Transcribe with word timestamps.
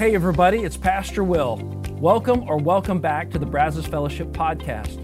Hey, 0.00 0.14
everybody, 0.14 0.60
it's 0.60 0.78
Pastor 0.78 1.22
Will. 1.22 1.56
Welcome 1.98 2.48
or 2.48 2.56
welcome 2.56 3.00
back 3.00 3.28
to 3.32 3.38
the 3.38 3.44
Brazos 3.44 3.84
Fellowship 3.84 4.28
podcast. 4.28 4.96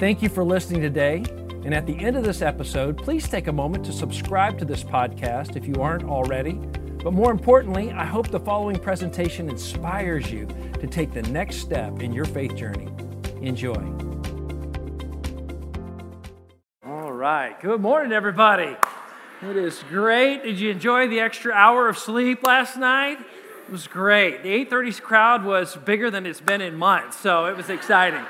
Thank 0.00 0.22
you 0.22 0.30
for 0.30 0.42
listening 0.42 0.80
today. 0.80 1.24
And 1.62 1.74
at 1.74 1.86
the 1.86 1.98
end 1.98 2.16
of 2.16 2.24
this 2.24 2.40
episode, 2.40 2.96
please 2.96 3.28
take 3.28 3.48
a 3.48 3.52
moment 3.52 3.84
to 3.84 3.92
subscribe 3.92 4.58
to 4.60 4.64
this 4.64 4.82
podcast 4.82 5.56
if 5.56 5.66
you 5.66 5.74
aren't 5.74 6.04
already. 6.04 6.54
But 6.54 7.12
more 7.12 7.30
importantly, 7.30 7.92
I 7.92 8.06
hope 8.06 8.30
the 8.30 8.40
following 8.40 8.78
presentation 8.78 9.50
inspires 9.50 10.32
you 10.32 10.46
to 10.80 10.86
take 10.86 11.12
the 11.12 11.20
next 11.24 11.56
step 11.56 12.00
in 12.00 12.10
your 12.10 12.24
faith 12.24 12.56
journey. 12.56 12.88
Enjoy. 13.42 13.74
All 16.86 17.12
right. 17.12 17.60
Good 17.60 17.82
morning, 17.82 18.12
everybody. 18.12 18.74
It 19.42 19.56
is 19.56 19.84
great. 19.90 20.44
Did 20.44 20.58
you 20.58 20.70
enjoy 20.70 21.08
the 21.08 21.20
extra 21.20 21.52
hour 21.52 21.90
of 21.90 21.98
sleep 21.98 22.42
last 22.42 22.78
night? 22.78 23.18
It 23.70 23.72
was 23.72 23.86
great. 23.86 24.42
The 24.42 24.48
8:30 24.66 25.00
crowd 25.00 25.44
was 25.44 25.76
bigger 25.76 26.10
than 26.10 26.26
it's 26.26 26.40
been 26.40 26.60
in 26.60 26.74
months, 26.74 27.16
so 27.16 27.46
it 27.46 27.56
was 27.56 27.70
exciting. 27.70 28.26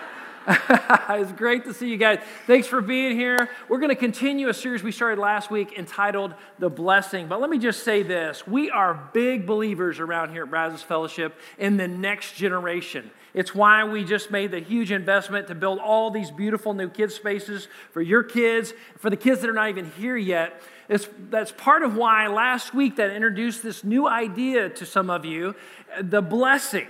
it's 0.47 1.33
great 1.33 1.65
to 1.65 1.73
see 1.73 1.89
you 1.89 1.97
guys. 1.97 2.19
Thanks 2.47 2.67
for 2.67 2.83
being 2.83 3.17
here. 3.17 3.49
We're 3.67 3.79
going 3.79 3.89
to 3.89 3.97
continue 3.97 4.51
a 4.51 4.55
series 4.55 4.83
we 4.83 4.93
started 4.93 5.19
last 5.19 5.51
week 5.51 5.79
entitled 5.79 6.35
The 6.59 6.69
Blessing. 6.69 7.27
But 7.27 7.41
let 7.41 7.49
me 7.49 7.57
just 7.57 7.85
say 7.85 8.03
this 8.03 8.47
we 8.47 8.71
are 8.71 9.09
big 9.15 9.47
believers 9.47 9.99
around 9.99 10.33
here 10.33 10.43
at 10.43 10.51
Brazos 10.51 10.83
Fellowship 10.83 11.41
in 11.57 11.79
the 11.79 11.89
next 11.89 12.35
generation. 12.35 13.11
It's 13.33 13.55
why 13.55 13.85
we 13.85 14.05
just 14.05 14.31
made 14.31 14.51
the 14.51 14.61
huge 14.61 14.93
investment 14.93 15.47
to 15.49 15.55
build 15.55 15.79
all 15.79 16.11
these 16.11 16.31
beautiful 16.31 16.75
new 16.75 16.91
kids' 16.91 17.15
spaces 17.15 17.67
for 17.93 18.03
your 18.03 18.25
kids, 18.25 18.75
for 18.99 19.09
the 19.09 19.17
kids 19.17 19.41
that 19.41 19.49
are 19.49 19.55
not 19.55 19.71
even 19.71 19.91
here 19.93 20.19
yet. 20.19 20.61
It's, 20.91 21.09
that's 21.31 21.53
part 21.53 21.85
of 21.85 21.95
why 21.95 22.27
last 22.27 22.75
week 22.75 22.97
that 22.97 23.13
introduced 23.13 23.63
this 23.63 23.85
new 23.85 24.09
idea 24.09 24.69
to 24.71 24.85
some 24.85 25.09
of 25.09 25.25
you, 25.25 25.55
the 26.03 26.21
blessing, 26.21 26.89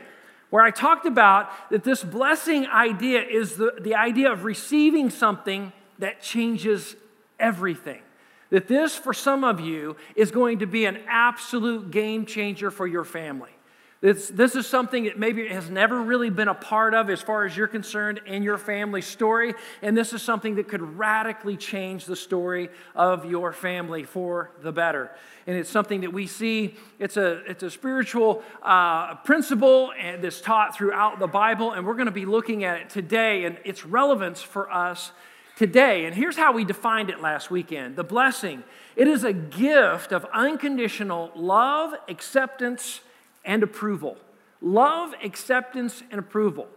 where 0.48 0.64
I 0.64 0.70
talked 0.70 1.04
about 1.04 1.50
that 1.70 1.84
this 1.84 2.02
blessing 2.02 2.66
idea 2.66 3.22
is 3.22 3.56
the, 3.56 3.74
the 3.78 3.94
idea 3.94 4.32
of 4.32 4.44
receiving 4.44 5.10
something 5.10 5.70
that 5.98 6.22
changes 6.22 6.96
everything. 7.38 8.00
That 8.48 8.68
this, 8.68 8.96
for 8.96 9.12
some 9.12 9.44
of 9.44 9.60
you, 9.60 9.96
is 10.16 10.30
going 10.30 10.60
to 10.60 10.66
be 10.66 10.86
an 10.86 10.98
absolute 11.06 11.90
game 11.90 12.24
changer 12.24 12.70
for 12.70 12.86
your 12.86 13.04
family. 13.04 13.50
This, 14.02 14.28
this 14.28 14.56
is 14.56 14.66
something 14.66 15.04
that 15.04 15.18
maybe 15.18 15.46
has 15.48 15.68
never 15.68 16.00
really 16.00 16.30
been 16.30 16.48
a 16.48 16.54
part 16.54 16.94
of 16.94 17.10
as 17.10 17.20
far 17.20 17.44
as 17.44 17.54
you're 17.54 17.68
concerned 17.68 18.22
in 18.24 18.42
your 18.42 18.56
family 18.56 19.02
story. 19.02 19.52
And 19.82 19.94
this 19.94 20.14
is 20.14 20.22
something 20.22 20.54
that 20.54 20.68
could 20.68 20.80
radically 20.96 21.58
change 21.58 22.06
the 22.06 22.16
story 22.16 22.70
of 22.94 23.26
your 23.26 23.52
family 23.52 24.04
for 24.04 24.52
the 24.62 24.72
better. 24.72 25.10
And 25.46 25.54
it's 25.54 25.68
something 25.68 26.00
that 26.00 26.14
we 26.14 26.26
see, 26.26 26.76
it's 26.98 27.18
a, 27.18 27.44
it's 27.44 27.62
a 27.62 27.70
spiritual 27.70 28.42
uh, 28.62 29.16
principle 29.16 29.92
and 29.98 30.24
that's 30.24 30.40
taught 30.40 30.74
throughout 30.74 31.18
the 31.18 31.26
Bible. 31.26 31.72
And 31.72 31.86
we're 31.86 31.94
going 31.94 32.06
to 32.06 32.10
be 32.10 32.24
looking 32.24 32.64
at 32.64 32.80
it 32.80 32.88
today 32.88 33.44
and 33.44 33.58
its 33.66 33.84
relevance 33.84 34.40
for 34.40 34.72
us 34.72 35.12
today. 35.56 36.06
And 36.06 36.14
here's 36.14 36.38
how 36.38 36.52
we 36.52 36.64
defined 36.64 37.10
it 37.10 37.20
last 37.20 37.50
weekend 37.50 37.96
the 37.96 38.04
blessing 38.04 38.64
it 38.96 39.06
is 39.06 39.24
a 39.24 39.34
gift 39.34 40.10
of 40.10 40.24
unconditional 40.32 41.30
love, 41.34 41.92
acceptance, 42.08 43.02
and 43.44 43.62
approval. 43.62 44.16
Love, 44.60 45.14
acceptance, 45.22 46.02
and 46.10 46.18
approval. 46.18 46.68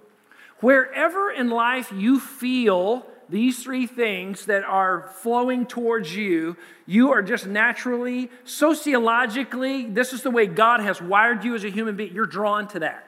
Wherever 0.59 1.29
in 1.29 1.49
life 1.49 1.91
you 1.91 2.19
feel 2.19 3.05
these 3.29 3.63
three 3.63 3.87
things 3.87 4.45
that 4.45 4.63
are 4.63 5.09
flowing 5.15 5.65
towards 5.65 6.15
you, 6.15 6.55
you 6.85 7.11
are 7.11 7.21
just 7.21 7.47
naturally, 7.47 8.29
sociologically, 8.43 9.87
this 9.87 10.13
is 10.13 10.21
the 10.21 10.31
way 10.31 10.45
God 10.45 10.79
has 10.81 11.01
wired 11.01 11.43
you 11.43 11.55
as 11.55 11.63
a 11.63 11.69
human 11.69 11.95
being, 11.95 12.13
you're 12.13 12.25
drawn 12.25 12.67
to 12.69 12.79
that. 12.79 13.07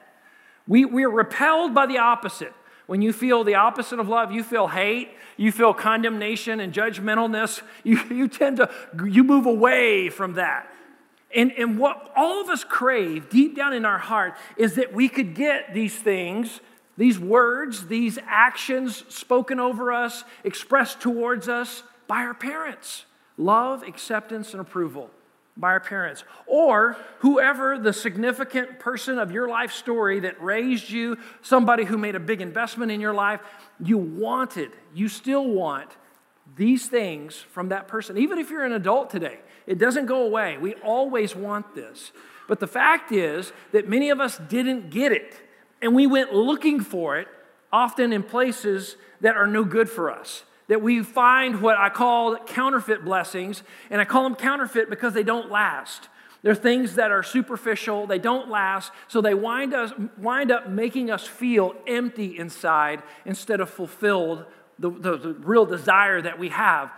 We, 0.66 0.84
we 0.84 1.04
are 1.04 1.10
repelled 1.10 1.74
by 1.74 1.86
the 1.86 1.98
opposite. 1.98 2.52
When 2.86 3.02
you 3.02 3.12
feel 3.12 3.44
the 3.44 3.56
opposite 3.56 3.98
of 3.98 4.08
love, 4.08 4.32
you 4.32 4.42
feel 4.42 4.68
hate, 4.68 5.10
you 5.36 5.52
feel 5.52 5.74
condemnation 5.74 6.60
and 6.60 6.72
judgmentalness, 6.72 7.62
you, 7.84 8.02
you 8.10 8.28
tend 8.28 8.58
to, 8.58 8.70
you 9.04 9.24
move 9.24 9.46
away 9.46 10.08
from 10.08 10.34
that. 10.34 10.72
And, 11.36 11.52
and 11.52 11.78
what 11.78 12.10
all 12.16 12.40
of 12.40 12.48
us 12.48 12.64
crave 12.64 13.28
deep 13.28 13.54
down 13.54 13.74
in 13.74 13.84
our 13.84 13.98
heart 13.98 14.36
is 14.56 14.76
that 14.76 14.94
we 14.94 15.08
could 15.10 15.34
get 15.34 15.74
these 15.74 15.94
things, 15.94 16.60
these 16.96 17.18
words, 17.18 17.88
these 17.88 18.18
actions 18.26 19.04
spoken 19.14 19.60
over 19.60 19.92
us, 19.92 20.24
expressed 20.44 21.00
towards 21.00 21.46
us 21.46 21.82
by 22.08 22.22
our 22.22 22.34
parents 22.34 23.04
love, 23.38 23.82
acceptance, 23.82 24.52
and 24.52 24.62
approval 24.62 25.10
by 25.58 25.68
our 25.68 25.80
parents, 25.80 26.24
or 26.46 26.96
whoever 27.18 27.78
the 27.78 27.92
significant 27.92 28.78
person 28.78 29.18
of 29.18 29.30
your 29.30 29.48
life 29.48 29.72
story 29.72 30.20
that 30.20 30.42
raised 30.42 30.90
you, 30.90 31.18
somebody 31.42 31.84
who 31.84 31.98
made 31.98 32.14
a 32.14 32.20
big 32.20 32.40
investment 32.40 32.90
in 32.90 33.00
your 33.00 33.14
life, 33.14 33.40
you 33.82 33.98
wanted, 33.98 34.70
you 34.94 35.08
still 35.08 35.46
want 35.46 35.90
these 36.56 36.86
things 36.86 37.36
from 37.36 37.70
that 37.70 37.88
person, 37.88 38.16
even 38.16 38.38
if 38.38 38.50
you're 38.50 38.64
an 38.64 38.72
adult 38.72 39.10
today. 39.10 39.38
It 39.66 39.78
doesn't 39.78 40.06
go 40.06 40.24
away. 40.24 40.58
We 40.58 40.74
always 40.74 41.34
want 41.34 41.74
this. 41.74 42.12
But 42.48 42.60
the 42.60 42.66
fact 42.66 43.12
is 43.12 43.52
that 43.72 43.88
many 43.88 44.10
of 44.10 44.20
us 44.20 44.38
didn't 44.48 44.90
get 44.90 45.12
it, 45.12 45.34
and 45.82 45.94
we 45.94 46.06
went 46.06 46.32
looking 46.32 46.80
for 46.80 47.18
it, 47.18 47.28
often 47.72 48.12
in 48.12 48.22
places 48.22 48.96
that 49.20 49.36
are 49.36 49.46
no 49.46 49.64
good 49.64 49.90
for 49.90 50.10
us. 50.10 50.44
That 50.68 50.82
we 50.82 51.02
find 51.02 51.60
what 51.60 51.76
I 51.76 51.88
call 51.88 52.36
counterfeit 52.36 53.04
blessings, 53.04 53.62
and 53.90 54.00
I 54.00 54.04
call 54.04 54.22
them 54.22 54.36
counterfeit 54.36 54.88
because 54.90 55.14
they 55.14 55.22
don't 55.22 55.50
last. 55.50 56.08
They're 56.42 56.54
things 56.54 56.94
that 56.94 57.10
are 57.10 57.24
superficial, 57.24 58.06
they 58.06 58.20
don't 58.20 58.48
last, 58.48 58.92
so 59.08 59.20
they 59.20 59.34
wind, 59.34 59.74
us, 59.74 59.92
wind 60.16 60.52
up 60.52 60.68
making 60.68 61.10
us 61.10 61.26
feel 61.26 61.74
empty 61.88 62.38
inside 62.38 63.02
instead 63.24 63.60
of 63.60 63.68
fulfilled, 63.68 64.44
the, 64.78 64.90
the, 64.90 65.16
the 65.16 65.34
real 65.34 65.66
desire 65.66 66.22
that 66.22 66.38
we 66.38 66.50
have. 66.50 66.92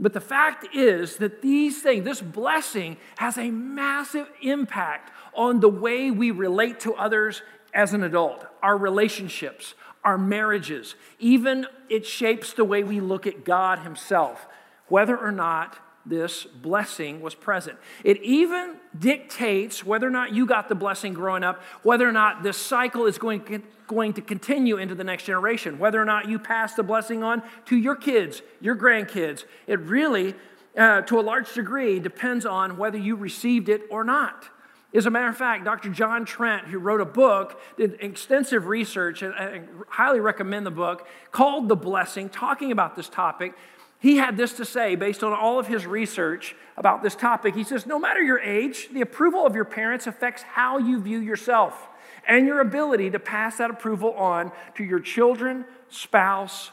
But 0.00 0.14
the 0.14 0.20
fact 0.20 0.74
is 0.74 1.18
that 1.18 1.42
these 1.42 1.82
things, 1.82 2.04
this 2.04 2.22
blessing, 2.22 2.96
has 3.18 3.36
a 3.36 3.50
massive 3.50 4.30
impact 4.40 5.12
on 5.34 5.60
the 5.60 5.68
way 5.68 6.10
we 6.10 6.30
relate 6.30 6.80
to 6.80 6.94
others 6.94 7.42
as 7.74 7.92
an 7.92 8.02
adult, 8.02 8.46
our 8.62 8.78
relationships, 8.78 9.74
our 10.02 10.16
marriages. 10.16 10.94
Even 11.18 11.66
it 11.90 12.06
shapes 12.06 12.54
the 12.54 12.64
way 12.64 12.82
we 12.82 12.98
look 12.98 13.26
at 13.26 13.44
God 13.44 13.80
Himself, 13.80 14.48
whether 14.88 15.16
or 15.16 15.30
not 15.30 15.78
this 16.06 16.44
blessing 16.44 17.20
was 17.20 17.34
present. 17.34 17.78
It 18.04 18.22
even 18.22 18.76
dictates 18.98 19.84
whether 19.84 20.06
or 20.06 20.10
not 20.10 20.32
you 20.32 20.46
got 20.46 20.68
the 20.68 20.74
blessing 20.74 21.12
growing 21.12 21.44
up, 21.44 21.62
whether 21.82 22.08
or 22.08 22.12
not 22.12 22.42
this 22.42 22.56
cycle 22.56 23.06
is 23.06 23.18
going, 23.18 23.62
going 23.86 24.14
to 24.14 24.22
continue 24.22 24.76
into 24.78 24.94
the 24.94 25.04
next 25.04 25.24
generation, 25.24 25.78
whether 25.78 26.00
or 26.00 26.04
not 26.04 26.28
you 26.28 26.38
pass 26.38 26.74
the 26.74 26.82
blessing 26.82 27.22
on 27.22 27.42
to 27.66 27.76
your 27.76 27.94
kids, 27.94 28.42
your 28.60 28.76
grandkids. 28.76 29.44
It 29.66 29.78
really, 29.80 30.34
uh, 30.76 31.02
to 31.02 31.20
a 31.20 31.22
large 31.22 31.52
degree, 31.52 32.00
depends 32.00 32.46
on 32.46 32.78
whether 32.78 32.98
you 32.98 33.16
received 33.16 33.68
it 33.68 33.82
or 33.90 34.02
not. 34.02 34.48
As 34.92 35.06
a 35.06 35.10
matter 35.10 35.28
of 35.28 35.36
fact, 35.36 35.64
Dr. 35.64 35.90
John 35.90 36.24
Trent, 36.24 36.66
who 36.66 36.78
wrote 36.78 37.00
a 37.00 37.04
book, 37.04 37.60
did 37.76 37.98
extensive 38.00 38.66
research, 38.66 39.22
and 39.22 39.32
I 39.34 39.62
highly 39.88 40.18
recommend 40.18 40.66
the 40.66 40.72
book, 40.72 41.06
called 41.30 41.68
The 41.68 41.76
Blessing, 41.76 42.28
talking 42.28 42.72
about 42.72 42.96
this 42.96 43.08
topic. 43.08 43.54
He 44.00 44.16
had 44.16 44.36
this 44.36 44.54
to 44.54 44.64
say 44.64 44.96
based 44.96 45.22
on 45.22 45.32
all 45.32 45.58
of 45.58 45.66
his 45.66 45.86
research 45.86 46.56
about 46.76 47.02
this 47.02 47.14
topic. 47.14 47.54
He 47.54 47.64
says, 47.64 47.86
No 47.86 47.98
matter 47.98 48.22
your 48.22 48.40
age, 48.40 48.88
the 48.92 49.02
approval 49.02 49.46
of 49.46 49.54
your 49.54 49.66
parents 49.66 50.06
affects 50.06 50.42
how 50.42 50.78
you 50.78 51.00
view 51.00 51.18
yourself 51.18 51.86
and 52.26 52.46
your 52.46 52.60
ability 52.60 53.10
to 53.10 53.18
pass 53.18 53.58
that 53.58 53.70
approval 53.70 54.12
on 54.14 54.52
to 54.76 54.84
your 54.84 55.00
children, 55.00 55.66
spouse, 55.90 56.70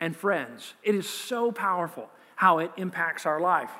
and 0.00 0.16
friends. 0.16 0.74
It 0.82 0.94
is 0.94 1.08
so 1.08 1.52
powerful 1.52 2.08
how 2.36 2.58
it 2.58 2.70
impacts 2.78 3.26
our 3.26 3.40
life. 3.40 3.70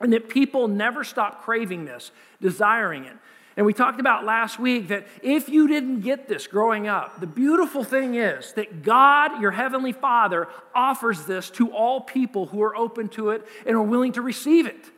And 0.00 0.12
that 0.14 0.30
people 0.30 0.66
never 0.66 1.04
stop 1.04 1.42
craving 1.42 1.84
this, 1.84 2.10
desiring 2.40 3.04
it. 3.04 3.16
And 3.56 3.66
we 3.66 3.72
talked 3.72 4.00
about 4.00 4.24
last 4.24 4.58
week 4.58 4.88
that 4.88 5.06
if 5.22 5.48
you 5.48 5.66
didn't 5.66 6.00
get 6.00 6.28
this 6.28 6.46
growing 6.46 6.86
up, 6.86 7.20
the 7.20 7.26
beautiful 7.26 7.82
thing 7.84 8.14
is 8.14 8.52
that 8.52 8.82
God, 8.82 9.40
your 9.40 9.50
heavenly 9.50 9.92
Father, 9.92 10.48
offers 10.74 11.24
this 11.26 11.50
to 11.50 11.70
all 11.70 12.00
people 12.00 12.46
who 12.46 12.62
are 12.62 12.76
open 12.76 13.08
to 13.10 13.30
it 13.30 13.46
and 13.66 13.76
are 13.76 13.82
willing 13.82 14.12
to 14.12 14.22
receive 14.22 14.66
it. 14.66 14.90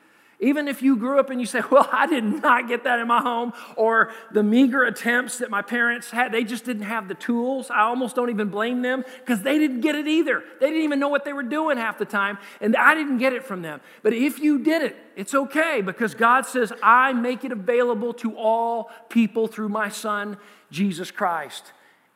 Even 0.43 0.67
if 0.67 0.83
you 0.83 0.97
grew 0.97 1.21
up 1.21 1.31
and 1.31 1.41
you 1.41 1.47
say, 1.47 1.63
Well, 1.71 1.89
I 1.93 2.07
did 2.07 2.25
not 2.25 2.69
get 2.69 2.85
that 2.85 2.99
in 2.99 3.07
my 3.07 3.23
home, 3.23 3.53
or 3.77 4.13
the 4.33 4.43
meager 4.43 4.83
attempts 4.83 5.39
that 5.39 5.49
my 5.49 5.63
parents 5.63 6.11
had, 6.11 6.33
they 6.33 6.43
just 6.43 6.65
didn't 6.65 6.83
have 6.83 7.07
the 7.09 7.15
tools. 7.15 7.71
I 7.71 7.83
almost 7.83 8.17
don't 8.17 8.29
even 8.29 8.49
blame 8.49 8.83
them 8.83 9.05
because 9.21 9.43
they 9.43 9.59
didn't 9.59 9.81
get 9.81 9.95
it 9.95 10.09
either. 10.09 10.43
They 10.61 10.67
didn't 10.67 10.83
even 10.83 10.99
know 10.99 11.09
what 11.09 11.25
they 11.25 11.33
were 11.33 11.45
doing 11.45 11.79
half 11.79 11.97
the 11.97 12.05
time, 12.05 12.39
and 12.61 12.77
I 12.77 12.95
didn't 12.95 13.19
get 13.19 13.33
it 13.33 13.45
from 13.45 13.63
them. 13.63 13.81
But 14.03 14.13
if 14.13 14.41
you 14.41 14.59
did 14.59 14.83
it, 14.83 14.97
it's 15.15 15.33
okay 15.33 15.81
because 15.81 16.15
God 16.15 16.45
says, 16.45 16.73
I 16.83 17.13
make 17.13 17.45
it 17.45 17.53
available 17.53 18.13
to 18.15 18.37
all 18.37 18.91
people 19.09 19.47
through 19.47 19.69
my 19.69 19.89
Son, 19.89 20.37
Jesus 20.73 21.13
Christ. 21.13 21.73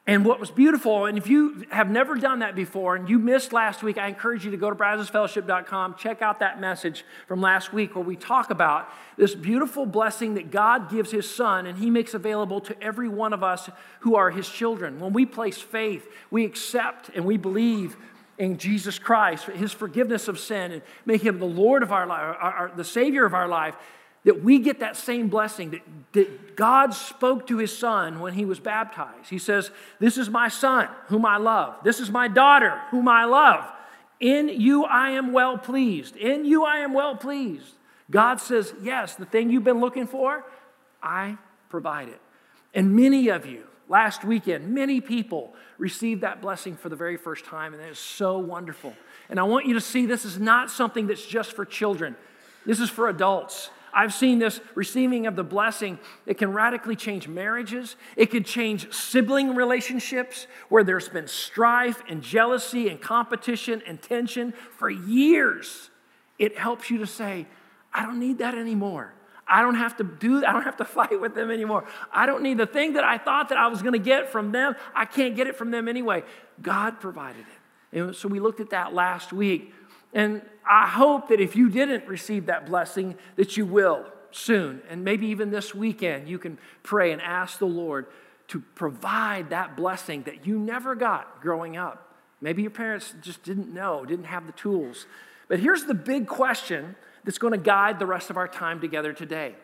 And 0.08 0.25
what 0.25 0.38
was 0.38 0.53
beautiful, 0.53 1.06
and 1.06 1.19
if 1.19 1.26
you 1.26 1.64
have 1.70 1.91
never 1.91 2.14
done 2.14 2.38
that 2.38 2.55
before 2.55 2.94
and 2.94 3.08
you 3.08 3.19
missed 3.19 3.53
last 3.53 3.82
week, 3.82 3.99
I 3.99 4.06
encourage 4.06 4.44
you 4.44 4.53
to 4.53 4.56
go 4.56 4.70
to 4.70 4.76
brazosfellowship.com, 4.76 5.97
check 5.99 6.23
out 6.23 6.38
that 6.38 6.61
message 6.61 7.05
from 7.26 7.41
last 7.41 7.73
week 7.73 7.97
where 7.97 8.05
we 8.05 8.14
talk 8.14 8.50
about 8.50 8.88
this 9.17 9.35
beautiful 9.35 9.85
blessing 9.85 10.35
that 10.35 10.53
God 10.53 10.91
gives 10.91 11.11
His 11.11 11.29
Son 11.29 11.67
and 11.67 11.76
He 11.76 11.91
makes 11.91 12.14
available 12.14 12.61
to 12.61 12.81
every 12.81 13.08
one 13.08 13.32
of 13.32 13.43
us 13.43 13.69
who 14.00 14.14
are 14.14 14.31
His 14.31 14.49
children. 14.49 15.00
When 15.00 15.12
we 15.12 15.26
place 15.26 15.58
faith, 15.58 16.06
we 16.31 16.44
accept 16.44 17.08
and 17.08 17.25
we 17.25 17.37
believe 17.37 17.97
in 18.38 18.58
Jesus 18.58 19.00
Christ, 19.00 19.47
His 19.47 19.73
forgiveness 19.73 20.29
of 20.29 20.38
sin, 20.38 20.70
and 20.70 20.82
make 21.05 21.23
Him 21.23 21.41
the 21.41 21.47
Lord 21.47 21.82
of 21.82 21.91
our 21.91 22.06
life, 22.06 22.20
our, 22.20 22.53
our, 22.53 22.73
the 22.76 22.85
Savior 22.85 23.25
of 23.25 23.35
our 23.35 23.49
life 23.49 23.75
that 24.26 24.43
we 24.43 24.58
get 24.58 24.81
that 24.81 24.96
same 24.96 25.28
blessing 25.28 25.70
that, 25.70 25.81
that 26.12 26.56
God 26.56 26.93
spoke 26.93 27.46
to 27.46 27.58
his 27.58 27.76
son 27.76 28.19
when 28.19 28.34
he 28.34 28.44
was 28.44 28.58
baptized. 28.58 29.31
He 29.31 29.38
says, 29.38 29.70
This 30.00 30.19
is 30.19 30.28
my 30.28 30.49
son 30.49 30.88
whom 31.06 31.25
I 31.25 31.37
love. 31.37 31.76
This 31.84 32.00
is 32.00 32.11
my 32.11 32.26
daughter 32.26 32.82
whom 32.90 33.08
I 33.08 33.25
love. 33.25 33.64
In 34.19 34.49
you 34.49 34.84
I 34.84 35.11
am 35.11 35.32
well 35.32 35.56
pleased. 35.56 36.17
In 36.17 36.44
you 36.44 36.64
I 36.64 36.78
am 36.78 36.93
well 36.93 37.14
pleased. 37.14 37.75
God 38.11 38.40
says, 38.40 38.75
Yes, 38.82 39.14
the 39.14 39.25
thing 39.25 39.49
you've 39.49 39.64
been 39.64 39.81
looking 39.81 40.08
for, 40.08 40.44
I 41.00 41.38
provide 41.69 42.08
it. 42.08 42.20
And 42.75 42.96
many 42.96 43.29
of 43.29 43.46
you, 43.46 43.62
last 43.88 44.25
weekend, 44.25 44.75
many 44.75 45.00
people 45.00 45.55
received 45.79 46.22
that 46.22 46.43
blessing 46.43 46.76
for 46.76 46.88
the 46.88 46.96
very 46.96 47.17
first 47.17 47.44
time, 47.44 47.75
and 47.75 47.81
that 47.81 47.90
is 47.90 47.99
so 48.00 48.38
wonderful. 48.38 48.93
And 49.31 49.38
I 49.38 49.44
want 49.44 49.67
you 49.67 49.75
to 49.75 49.81
see 49.81 50.05
this 50.05 50.25
is 50.25 50.40
not 50.40 50.69
something 50.69 51.06
that's 51.06 51.25
just 51.25 51.52
for 51.52 51.64
children, 51.64 52.17
this 52.64 52.81
is 52.81 52.90
for 52.90 53.08
adults. 53.08 53.70
I've 53.96 54.12
seen 54.12 54.38
this 54.38 54.60
receiving 54.75 55.26
of 55.26 55.37
the 55.37 55.43
blessing. 55.43 55.98
It 56.26 56.37
can 56.37 56.52
radically 56.52 56.96
change 56.96 57.28
marriages. 57.28 57.96
It 58.14 58.26
can 58.31 58.44
change 58.44 58.93
sibling 58.93 59.54
relationships 59.54 60.46
where 60.69 60.84
there's 60.84 61.08
been 61.08 61.26
strife 61.26 62.02
and 62.06 62.20
jealousy 62.20 62.90
and 62.90 63.00
competition 63.00 63.82
and 63.87 64.00
tension 64.00 64.52
for 64.76 64.90
years. 64.90 65.88
It 66.38 66.58
helps 66.58 66.90
you 66.90 66.98
to 66.98 67.06
say, 67.06 67.46
I 67.94 68.02
don't 68.02 68.20
need 68.20 68.37
that 68.38 68.54
anymore. 68.54 69.14
I 69.48 69.62
don't 69.62 69.76
have 69.76 69.96
to 69.96 70.04
do 70.04 70.44
I 70.44 70.52
don't 70.52 70.64
have 70.64 70.76
to 70.76 70.84
fight 70.98 71.19
with 71.19 71.34
them 71.34 71.50
anymore. 71.50 71.87
I 72.12 72.26
don't 72.26 72.43
need 72.43 72.58
the 72.58 72.66
thing 72.66 72.93
that 72.94 73.04
I 73.04 73.16
thought 73.16 73.48
that 73.48 73.56
I 73.56 73.69
was 73.69 73.81
going 73.81 73.94
to 73.94 73.98
get 73.98 74.28
from 74.28 74.52
them. 74.52 74.75
I 74.94 75.06
can't 75.06 75.34
get 75.34 75.46
it 75.46 75.56
from 75.56 75.70
them 75.70 75.88
anyway. 75.88 76.22
God 76.60 77.00
provided 77.00 77.40
it. 77.40 77.98
And 77.98 78.14
so 78.14 78.28
we 78.28 78.40
looked 78.40 78.60
at 78.60 78.70
that 78.70 78.93
last 78.93 79.32
week. 79.32 79.72
And 80.16 80.40
I 80.66 80.86
hope 80.88 81.28
that 81.28 81.40
if 81.40 81.54
you 81.56 81.68
didn't 81.68 82.08
receive 82.08 82.46
that 82.46 82.64
blessing, 82.64 83.18
that 83.36 83.58
you 83.58 83.66
will 83.66 84.06
soon. 84.30 84.80
And 84.88 85.04
maybe 85.04 85.26
even 85.26 85.50
this 85.50 85.74
weekend, 85.74 86.26
you 86.26 86.38
can 86.38 86.56
pray 86.82 87.12
and 87.12 87.20
ask 87.20 87.58
the 87.58 87.66
Lord 87.66 88.06
to 88.48 88.60
provide 88.74 89.50
that 89.50 89.76
blessing 89.76 90.22
that 90.22 90.46
you 90.46 90.58
never 90.58 90.94
got 90.94 91.42
growing 91.42 91.76
up. 91.76 92.14
Maybe 92.40 92.62
your 92.62 92.70
parents 92.70 93.12
just 93.20 93.42
didn't 93.42 93.72
know, 93.74 94.06
didn't 94.06 94.24
have 94.24 94.46
the 94.46 94.52
tools. 94.52 95.04
But 95.48 95.60
here's 95.60 95.84
the 95.84 95.94
big 95.94 96.26
question 96.26 96.96
that's 97.24 97.38
going 97.38 97.52
to 97.52 97.58
guide 97.58 97.98
the 97.98 98.06
rest 98.06 98.30
of 98.30 98.38
our 98.38 98.48
time 98.48 98.80
together 98.80 99.12
today 99.12 99.54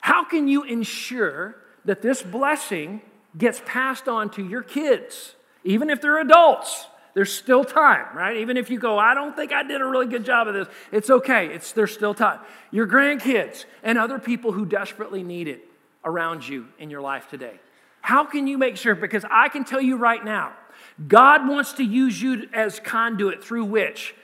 How 0.00 0.24
can 0.24 0.48
you 0.48 0.64
ensure 0.64 1.54
that 1.84 2.02
this 2.02 2.20
blessing 2.20 3.00
gets 3.38 3.62
passed 3.64 4.08
on 4.08 4.28
to 4.30 4.44
your 4.44 4.62
kids, 4.62 5.36
even 5.62 5.88
if 5.88 6.00
they're 6.00 6.18
adults? 6.18 6.88
There's 7.14 7.32
still 7.32 7.64
time, 7.64 8.06
right? 8.16 8.36
Even 8.38 8.56
if 8.56 8.70
you 8.70 8.78
go, 8.78 8.98
I 8.98 9.14
don't 9.14 9.36
think 9.36 9.52
I 9.52 9.62
did 9.62 9.80
a 9.80 9.84
really 9.84 10.08
good 10.08 10.24
job 10.24 10.48
of 10.48 10.54
this, 10.54 10.68
it's 10.90 11.10
okay. 11.10 11.46
It's, 11.46 11.72
there's 11.72 11.92
still 11.92 12.12
time. 12.12 12.40
Your 12.72 12.88
grandkids 12.88 13.64
and 13.84 13.96
other 13.96 14.18
people 14.18 14.50
who 14.52 14.66
desperately 14.66 15.22
need 15.22 15.46
it 15.46 15.64
around 16.04 16.46
you 16.46 16.66
in 16.78 16.90
your 16.90 17.00
life 17.00 17.28
today. 17.30 17.60
How 18.00 18.24
can 18.24 18.46
you 18.46 18.58
make 18.58 18.76
sure? 18.76 18.94
Because 18.94 19.24
I 19.30 19.48
can 19.48 19.64
tell 19.64 19.80
you 19.80 19.96
right 19.96 20.24
now, 20.24 20.52
God 21.08 21.48
wants 21.48 21.72
to 21.74 21.84
use 21.84 22.20
you 22.20 22.48
as 22.52 22.80
conduit 22.80 23.42
through 23.42 23.64
which, 23.64 24.14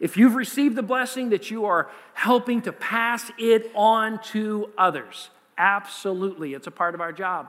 if 0.00 0.16
you've 0.16 0.34
received 0.34 0.74
the 0.74 0.82
blessing, 0.82 1.30
that 1.30 1.50
you 1.50 1.66
are 1.66 1.90
helping 2.14 2.62
to 2.62 2.72
pass 2.72 3.30
it 3.38 3.70
on 3.74 4.20
to 4.32 4.70
others. 4.78 5.30
Absolutely, 5.58 6.54
it's 6.54 6.66
a 6.66 6.70
part 6.70 6.94
of 6.94 7.00
our 7.00 7.12
job. 7.12 7.48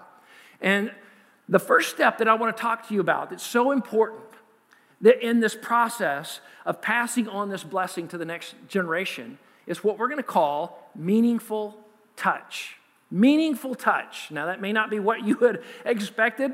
And 0.61 0.91
the 1.47 1.59
first 1.59 1.89
step 1.89 2.17
that 2.19 2.27
I 2.27 2.33
want 2.35 2.55
to 2.55 2.61
talk 2.61 2.87
to 2.89 2.93
you 2.93 2.99
about 2.99 3.29
that's 3.29 3.43
so 3.43 3.71
important 3.71 4.28
in 5.01 5.39
this 5.39 5.55
process 5.55 6.41
of 6.65 6.81
passing 6.81 7.27
on 7.27 7.49
this 7.49 7.63
blessing 7.63 8.07
to 8.09 8.17
the 8.17 8.25
next 8.25 8.55
generation 8.67 9.37
is 9.65 9.83
what 9.83 9.97
we're 9.97 10.07
going 10.07 10.17
to 10.17 10.23
call 10.23 10.89
meaningful 10.95 11.77
touch. 12.15 12.75
Meaningful 13.11 13.75
touch. 13.75 14.29
Now, 14.29 14.47
that 14.47 14.61
may 14.61 14.73
not 14.73 14.89
be 14.89 14.99
what 14.99 15.23
you 15.23 15.35
had 15.37 15.63
expected 15.85 16.51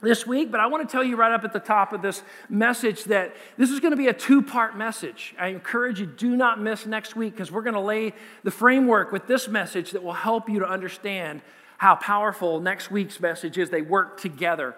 this 0.00 0.26
week, 0.26 0.50
but 0.50 0.58
I 0.58 0.66
want 0.66 0.88
to 0.88 0.90
tell 0.90 1.04
you 1.04 1.16
right 1.16 1.32
up 1.32 1.44
at 1.44 1.52
the 1.52 1.60
top 1.60 1.92
of 1.92 2.02
this 2.02 2.22
message 2.48 3.04
that 3.04 3.36
this 3.56 3.70
is 3.70 3.78
going 3.78 3.92
to 3.92 3.96
be 3.96 4.08
a 4.08 4.12
two 4.12 4.42
part 4.42 4.76
message. 4.76 5.34
I 5.38 5.48
encourage 5.48 6.00
you, 6.00 6.06
do 6.06 6.36
not 6.36 6.60
miss 6.60 6.86
next 6.86 7.14
week 7.14 7.34
because 7.34 7.52
we're 7.52 7.62
going 7.62 7.74
to 7.74 7.80
lay 7.80 8.14
the 8.42 8.50
framework 8.50 9.12
with 9.12 9.28
this 9.28 9.46
message 9.46 9.92
that 9.92 10.02
will 10.02 10.12
help 10.12 10.48
you 10.48 10.58
to 10.58 10.68
understand 10.68 11.40
how 11.78 11.94
powerful 11.94 12.60
next 12.60 12.90
week's 12.90 13.20
message 13.20 13.58
is. 13.58 13.70
They 13.70 13.82
work 13.82 14.20
together. 14.20 14.74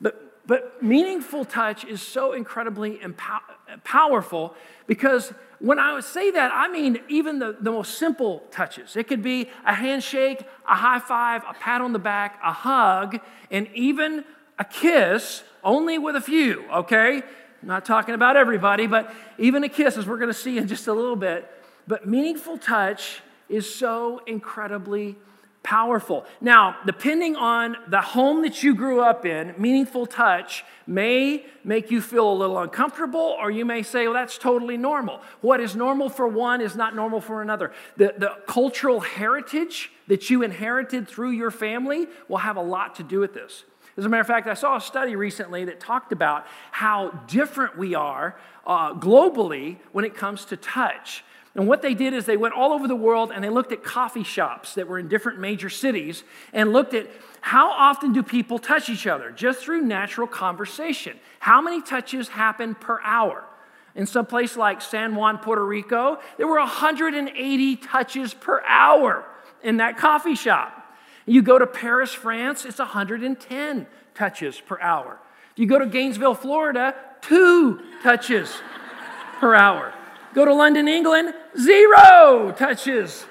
But 0.00 0.33
but 0.46 0.82
meaningful 0.82 1.44
touch 1.44 1.84
is 1.84 2.02
so 2.02 2.32
incredibly 2.32 2.98
empow- 2.98 3.40
powerful 3.82 4.54
because 4.86 5.32
when 5.58 5.78
I 5.78 5.98
say 6.00 6.30
that, 6.32 6.52
I 6.52 6.68
mean 6.68 7.00
even 7.08 7.38
the, 7.38 7.56
the 7.58 7.70
most 7.70 7.96
simple 7.98 8.42
touches. 8.50 8.96
It 8.96 9.08
could 9.08 9.22
be 9.22 9.48
a 9.64 9.74
handshake, 9.74 10.42
a 10.68 10.74
high 10.74 10.98
five, 10.98 11.42
a 11.48 11.54
pat 11.54 11.80
on 11.80 11.92
the 11.92 11.98
back, 11.98 12.38
a 12.44 12.52
hug, 12.52 13.18
and 13.50 13.68
even 13.74 14.24
a 14.58 14.64
kiss, 14.64 15.42
only 15.62 15.96
with 15.98 16.16
a 16.16 16.20
few, 16.20 16.64
okay? 16.70 17.22
I'm 17.62 17.68
not 17.68 17.86
talking 17.86 18.14
about 18.14 18.36
everybody, 18.36 18.86
but 18.86 19.12
even 19.38 19.64
a 19.64 19.68
kiss, 19.68 19.96
as 19.96 20.06
we're 20.06 20.18
gonna 20.18 20.34
see 20.34 20.58
in 20.58 20.68
just 20.68 20.86
a 20.86 20.92
little 20.92 21.16
bit. 21.16 21.50
But 21.86 22.06
meaningful 22.06 22.58
touch 22.58 23.22
is 23.48 23.72
so 23.72 24.20
incredibly 24.26 25.16
powerful. 25.64 26.24
Now, 26.40 26.76
depending 26.86 27.34
on 27.34 27.76
the 27.88 28.00
home 28.00 28.42
that 28.42 28.62
you 28.62 28.76
grew 28.76 29.00
up 29.00 29.26
in, 29.26 29.54
meaningful 29.58 30.06
touch 30.06 30.64
may 30.86 31.44
make 31.64 31.90
you 31.90 32.00
feel 32.00 32.30
a 32.30 32.36
little 32.36 32.58
uncomfortable, 32.58 33.34
or 33.40 33.50
you 33.50 33.64
may 33.64 33.82
say, 33.82 34.06
well, 34.06 34.14
that's 34.14 34.38
totally 34.38 34.76
normal. 34.76 35.20
What 35.40 35.60
is 35.60 35.74
normal 35.74 36.08
for 36.10 36.28
one 36.28 36.60
is 36.60 36.76
not 36.76 36.94
normal 36.94 37.20
for 37.20 37.42
another. 37.42 37.72
The, 37.96 38.14
the 38.16 38.36
cultural 38.46 39.00
heritage 39.00 39.90
that 40.06 40.30
you 40.30 40.42
inherited 40.42 41.08
through 41.08 41.30
your 41.30 41.50
family 41.50 42.06
will 42.28 42.38
have 42.38 42.56
a 42.56 42.62
lot 42.62 42.94
to 42.96 43.02
do 43.02 43.18
with 43.18 43.34
this. 43.34 43.64
As 43.96 44.04
a 44.04 44.08
matter 44.08 44.20
of 44.20 44.26
fact, 44.26 44.46
I 44.46 44.54
saw 44.54 44.76
a 44.76 44.80
study 44.80 45.16
recently 45.16 45.64
that 45.66 45.80
talked 45.80 46.12
about 46.12 46.46
how 46.72 47.10
different 47.26 47.78
we 47.78 47.94
are 47.94 48.36
uh, 48.66 48.92
globally 48.94 49.78
when 49.92 50.04
it 50.04 50.14
comes 50.14 50.44
to 50.46 50.56
touch. 50.56 51.24
And 51.54 51.68
what 51.68 51.82
they 51.82 51.94
did 51.94 52.14
is 52.14 52.26
they 52.26 52.36
went 52.36 52.54
all 52.54 52.72
over 52.72 52.88
the 52.88 52.96
world 52.96 53.30
and 53.32 53.42
they 53.44 53.48
looked 53.48 53.70
at 53.70 53.84
coffee 53.84 54.24
shops 54.24 54.74
that 54.74 54.88
were 54.88 54.98
in 54.98 55.06
different 55.06 55.38
major 55.38 55.70
cities 55.70 56.24
and 56.52 56.72
looked 56.72 56.94
at 56.94 57.08
how 57.40 57.70
often 57.70 58.12
do 58.12 58.22
people 58.22 58.58
touch 58.58 58.88
each 58.88 59.06
other 59.06 59.30
just 59.30 59.60
through 59.60 59.82
natural 59.82 60.26
conversation. 60.26 61.16
How 61.38 61.60
many 61.60 61.80
touches 61.80 62.28
happen 62.28 62.74
per 62.74 63.00
hour? 63.02 63.44
In 63.94 64.06
some 64.06 64.26
place 64.26 64.56
like 64.56 64.82
San 64.82 65.14
Juan, 65.14 65.38
Puerto 65.38 65.64
Rico, 65.64 66.18
there 66.36 66.48
were 66.48 66.58
180 66.58 67.76
touches 67.76 68.34
per 68.34 68.60
hour 68.66 69.24
in 69.62 69.76
that 69.76 69.96
coffee 69.96 70.34
shop. 70.34 70.80
You 71.26 71.40
go 71.42 71.58
to 71.58 71.66
Paris, 71.66 72.12
France, 72.12 72.64
it's 72.64 72.80
110 72.80 73.86
touches 74.14 74.60
per 74.60 74.80
hour. 74.80 75.18
You 75.54 75.66
go 75.66 75.78
to 75.78 75.86
Gainesville, 75.86 76.34
Florida, 76.34 76.96
two 77.20 77.80
touches 78.02 78.52
per 79.38 79.54
hour. 79.54 79.94
Go 80.34 80.44
to 80.44 80.52
London, 80.52 80.88
England, 80.88 81.32
zero 81.58 82.52
touches 82.58 83.24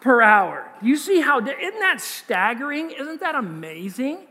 per 0.00 0.22
hour. 0.22 0.66
You 0.80 0.96
see 0.96 1.20
how, 1.20 1.38
isn't 1.38 1.80
that 1.80 2.00
staggering? 2.00 2.90
Isn't 2.90 3.20
that 3.20 3.34
amazing? 3.34 4.26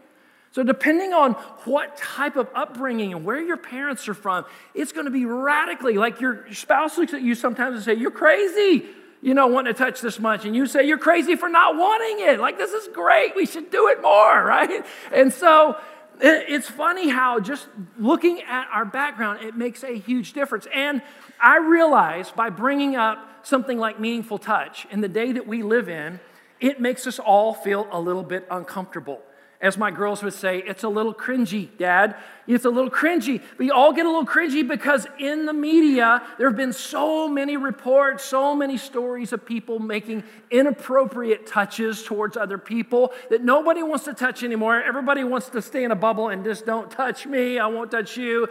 So, 0.51 0.63
depending 0.63 1.13
on 1.13 1.33
what 1.65 1.95
type 1.95 2.35
of 2.35 2.49
upbringing 2.55 3.13
and 3.13 3.23
where 3.23 3.39
your 3.39 3.57
parents 3.57 4.09
are 4.09 4.15
from, 4.15 4.45
it's 4.73 4.91
going 4.91 5.05
to 5.05 5.11
be 5.11 5.25
radically 5.25 5.93
like 5.93 6.19
your 6.19 6.51
spouse 6.51 6.97
looks 6.97 7.13
at 7.13 7.21
you 7.21 7.35
sometimes 7.35 7.75
and 7.75 7.85
say, 7.85 7.93
You're 7.93 8.09
crazy, 8.09 8.87
you 9.21 9.35
know, 9.35 9.45
wanting 9.45 9.75
to 9.75 9.77
touch 9.77 10.01
this 10.01 10.19
much. 10.19 10.45
And 10.45 10.55
you 10.55 10.65
say, 10.65 10.87
You're 10.87 10.97
crazy 10.97 11.35
for 11.35 11.49
not 11.49 11.77
wanting 11.77 12.27
it. 12.27 12.39
Like, 12.39 12.57
this 12.57 12.71
is 12.71 12.87
great. 12.87 13.35
We 13.35 13.45
should 13.45 13.69
do 13.69 13.89
it 13.89 14.01
more, 14.01 14.43
right? 14.43 14.83
And 15.13 15.31
so, 15.31 15.77
it's 16.21 16.67
funny 16.67 17.09
how 17.09 17.39
just 17.39 17.67
looking 17.97 18.41
at 18.41 18.67
our 18.73 18.85
background, 18.85 19.43
it 19.43 19.55
makes 19.55 19.83
a 19.83 19.97
huge 19.97 20.33
difference. 20.33 20.67
And 20.73 21.01
I 21.41 21.57
realize 21.57 22.31
by 22.31 22.49
bringing 22.49 22.95
up 22.95 23.45
something 23.45 23.77
like 23.77 23.99
meaningful 23.99 24.37
touch 24.37 24.85
in 24.91 25.01
the 25.01 25.07
day 25.07 25.31
that 25.31 25.47
we 25.47 25.63
live 25.63 25.89
in, 25.89 26.19
it 26.59 26.81
makes 26.81 27.07
us 27.07 27.19
all 27.19 27.53
feel 27.53 27.87
a 27.91 27.99
little 27.99 28.23
bit 28.23 28.45
uncomfortable. 28.51 29.21
As 29.61 29.77
my 29.77 29.91
girls 29.91 30.23
would 30.23 30.33
say, 30.33 30.59
it's 30.59 30.83
a 30.83 30.89
little 30.89 31.13
cringy, 31.13 31.67
Dad. 31.77 32.15
It's 32.47 32.63
a 32.63 32.69
little 32.69 32.89
cringy. 32.89 33.41
We 33.57 33.71
all 33.71 33.91
get 33.91 34.05
a 34.05 34.09
little 34.09 34.25
cringy 34.25 34.65
because 34.65 35.05
in 35.19 35.45
the 35.45 35.51
media, 35.51 36.23
there 36.37 36.47
have 36.47 36.55
been 36.55 36.71
so 36.71 37.27
many 37.27 37.57
reports, 37.57 38.23
so 38.23 38.55
many 38.55 38.77
stories 38.77 39.33
of 39.33 39.45
people 39.45 39.79
making 39.79 40.23
inappropriate 40.49 41.45
touches 41.45 42.03
towards 42.03 42.37
other 42.37 42.57
people 42.57 43.11
that 43.29 43.43
nobody 43.43 43.83
wants 43.83 44.05
to 44.05 44.13
touch 44.13 44.43
anymore. 44.43 44.81
Everybody 44.81 45.25
wants 45.25 45.49
to 45.49 45.61
stay 45.61 45.83
in 45.83 45.91
a 45.91 45.95
bubble 45.95 46.29
and 46.29 46.45
just 46.45 46.65
don't 46.65 46.89
touch 46.89 47.25
me, 47.25 47.59
I 47.59 47.67
won't 47.67 47.91
touch 47.91 48.15
you. 48.15 48.47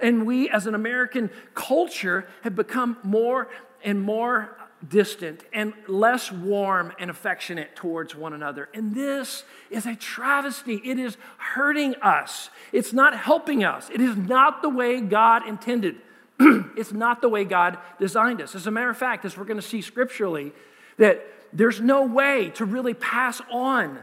And 0.00 0.26
we, 0.26 0.48
as 0.48 0.66
an 0.66 0.74
American 0.74 1.30
culture, 1.54 2.28
have 2.42 2.54
become 2.54 2.98
more 3.02 3.48
and 3.82 4.00
more 4.00 4.56
distant 4.86 5.42
and 5.52 5.72
less 5.88 6.30
warm 6.30 6.92
and 6.98 7.10
affectionate 7.10 7.74
towards 7.74 8.14
one 8.14 8.32
another. 8.32 8.68
And 8.72 8.94
this 8.94 9.44
is 9.70 9.86
a 9.86 9.96
travesty. 9.96 10.80
It 10.84 10.98
is 10.98 11.16
hurting 11.38 11.96
us, 11.96 12.50
it's 12.72 12.92
not 12.92 13.16
helping 13.16 13.64
us. 13.64 13.90
It 13.90 14.00
is 14.00 14.16
not 14.16 14.62
the 14.62 14.68
way 14.68 15.00
God 15.00 15.46
intended. 15.48 15.96
it's 16.40 16.92
not 16.92 17.20
the 17.20 17.28
way 17.28 17.44
God 17.44 17.78
designed 17.98 18.40
us. 18.40 18.54
As 18.54 18.68
a 18.68 18.70
matter 18.70 18.90
of 18.90 18.96
fact, 18.96 19.24
as 19.24 19.36
we're 19.36 19.44
going 19.44 19.60
to 19.60 19.66
see 19.66 19.82
scripturally, 19.82 20.52
that 20.96 21.26
there's 21.52 21.80
no 21.80 22.04
way 22.04 22.50
to 22.50 22.64
really 22.64 22.94
pass 22.94 23.40
on 23.50 23.98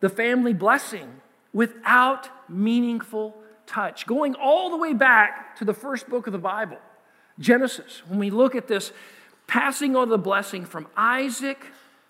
the 0.00 0.08
family 0.08 0.52
blessing 0.52 1.20
without 1.52 2.28
meaningful 2.48 3.34
touch. 3.66 4.06
Going 4.06 4.34
all 4.34 4.70
the 4.70 4.76
way 4.76 4.92
back 4.92 5.56
to 5.56 5.64
the 5.64 5.74
first 5.74 6.08
book 6.08 6.26
of 6.26 6.32
the 6.32 6.38
Bible, 6.38 6.78
Genesis, 7.38 8.02
when 8.06 8.18
we 8.18 8.30
look 8.30 8.54
at 8.54 8.68
this 8.68 8.92
passing 9.46 9.96
on 9.96 10.08
the 10.08 10.18
blessing 10.18 10.64
from 10.64 10.86
Isaac 10.96 11.58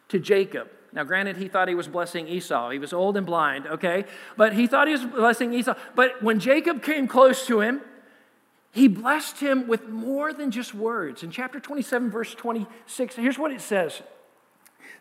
to 0.08 0.18
Jacob. 0.18 0.68
Now, 0.92 1.04
granted, 1.04 1.36
he 1.36 1.48
thought 1.48 1.68
he 1.68 1.74
was 1.74 1.88
blessing 1.88 2.26
Esau. 2.26 2.70
He 2.70 2.78
was 2.78 2.92
old 2.92 3.16
and 3.16 3.26
blind, 3.26 3.66
okay? 3.66 4.04
But 4.36 4.54
he 4.54 4.66
thought 4.66 4.86
he 4.86 4.92
was 4.92 5.04
blessing 5.04 5.52
Esau. 5.52 5.74
But 5.94 6.22
when 6.22 6.40
Jacob 6.40 6.82
came 6.82 7.06
close 7.06 7.46
to 7.46 7.60
him, 7.60 7.82
he 8.72 8.88
blessed 8.88 9.40
him 9.40 9.68
with 9.68 9.88
more 9.88 10.32
than 10.32 10.50
just 10.50 10.74
words. 10.74 11.22
In 11.22 11.30
chapter 11.30 11.60
27, 11.60 12.10
verse 12.10 12.34
26, 12.34 13.16
here's 13.16 13.38
what 13.38 13.50
it 13.50 13.60
says. 13.60 14.02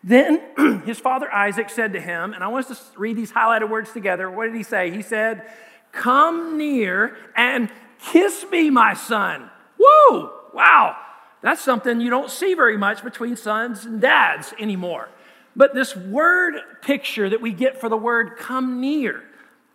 Then 0.02 0.82
his 0.84 0.98
father 0.98 1.32
Isaac 1.32 1.70
said 1.70 1.92
to 1.94 2.00
him, 2.00 2.32
and 2.32 2.44
I 2.44 2.48
want 2.48 2.70
us 2.70 2.90
to 2.90 2.98
read 2.98 3.16
these 3.16 3.32
highlighted 3.32 3.68
words 3.70 3.92
together. 3.92 4.30
What 4.30 4.46
did 4.46 4.54
he 4.54 4.62
say? 4.62 4.90
He 4.90 5.02
said, 5.02 5.50
Come 5.92 6.58
near 6.58 7.16
and 7.34 7.70
kiss 7.98 8.44
me, 8.50 8.70
my 8.70 8.94
son. 8.94 9.50
Woo! 9.78 10.30
Wow. 10.52 10.96
That's 11.42 11.60
something 11.60 12.00
you 12.00 12.10
don't 12.10 12.30
see 12.30 12.54
very 12.54 12.76
much 12.76 13.04
between 13.04 13.36
sons 13.36 13.84
and 13.84 14.00
dads 14.00 14.52
anymore. 14.58 15.08
But 15.54 15.74
this 15.74 15.96
word 15.96 16.54
picture 16.82 17.30
that 17.30 17.40
we 17.40 17.52
get 17.52 17.80
for 17.80 17.88
the 17.88 17.96
word 17.96 18.36
come 18.36 18.80
near 18.80 19.22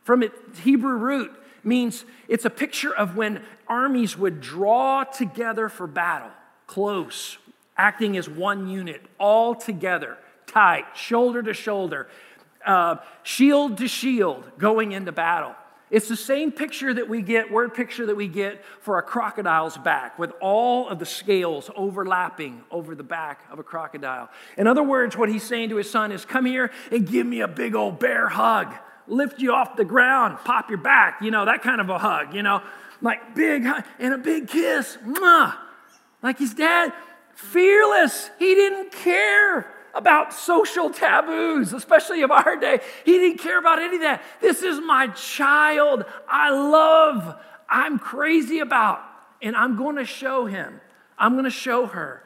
from 0.04 0.24
its 0.24 0.60
Hebrew 0.60 0.96
root 0.98 1.32
means 1.64 2.06
it's 2.28 2.46
a 2.46 2.50
picture 2.50 2.94
of 2.94 3.16
when 3.16 3.44
armies 3.68 4.18
would 4.18 4.42
draw 4.42 5.04
together 5.04 5.70
for 5.70 5.88
battle, 5.88 6.32
close, 6.68 7.38
acting 7.78 8.18
as 8.18 8.28
one 8.30 8.68
unit, 8.68 9.02
all 9.20 9.56
together, 9.56 10.18
tight, 10.48 10.86
shoulder 10.96 11.42
to 11.42 11.54
shoulder, 11.54 12.08
uh, 12.66 12.98
shield 13.24 13.78
to 13.78 13.88
shield, 13.88 14.44
going 14.58 14.92
into 14.92 15.12
battle. 15.12 15.56
It's 15.92 16.08
the 16.08 16.16
same 16.16 16.54
picture 16.54 16.94
that 16.94 17.10
we 17.10 17.22
get, 17.22 17.52
word 17.52 17.74
picture 17.74 18.06
that 18.06 18.16
we 18.16 18.30
get 18.30 18.64
for 18.80 18.98
a 18.98 19.04
crocodile's 19.04 19.78
back, 19.78 20.18
with 20.18 20.32
all 20.40 20.88
of 20.88 21.00
the 21.00 21.06
scales 21.06 21.70
overlapping 21.76 22.64
over 22.72 22.96
the 22.96 23.04
back 23.04 23.42
of 23.52 23.60
a 23.60 23.64
crocodile. 23.64 24.30
In 24.58 24.68
other 24.68 24.84
words, 24.84 25.18
what 25.18 25.28
he's 25.28 25.44
saying 25.44 25.70
to 25.70 25.76
his 25.76 25.92
son 25.92 26.14
is, 26.14 26.24
Come 26.24 26.46
here 26.46 26.72
and 26.92 27.06
give 27.06 27.28
me 27.28 27.42
a 27.42 27.48
big 27.48 27.76
old 27.76 28.00
bear 28.00 28.30
hug. 28.30 28.74
Lift 29.08 29.42
you 29.42 29.54
off 29.54 29.76
the 29.76 29.84
ground, 29.84 30.38
pop 30.46 30.70
your 30.70 30.78
back, 30.78 31.22
you 31.22 31.30
know, 31.30 31.44
that 31.44 31.62
kind 31.62 31.82
of 31.82 31.90
a 31.90 31.98
hug, 31.98 32.34
you 32.34 32.42
know, 32.42 32.62
like 33.02 33.36
big 33.36 33.66
hug 33.66 33.84
and 34.00 34.14
a 34.14 34.18
big 34.18 34.48
kiss. 34.48 34.98
Mwah! 35.06 35.58
Like 36.24 36.40
his 36.40 36.54
dad, 36.54 36.94
fearless. 37.34 38.30
He 38.40 38.56
didn't 38.56 38.94
care 38.94 39.68
about 39.94 40.34
social 40.34 40.90
taboos, 40.90 41.74
especially 41.74 42.22
of 42.22 42.32
our 42.32 42.56
day. 42.58 42.80
He 43.06 43.14
didn't 43.14 43.40
care 43.40 43.60
about 43.60 43.80
any 43.80 43.96
of 43.96 44.02
that. 44.02 44.24
This 44.40 44.64
is 44.64 44.80
my 44.80 45.08
child. 45.08 46.06
I 46.28 46.50
love, 46.52 47.36
I'm 47.70 48.00
crazy 48.00 48.60
about, 48.60 49.02
and 49.42 49.56
I'm 49.56 49.76
going 49.78 49.98
to 49.98 50.06
show 50.06 50.46
him, 50.46 50.80
I'm 51.18 51.34
going 51.34 51.46
to 51.46 51.50
show 51.50 51.88
her 51.88 52.24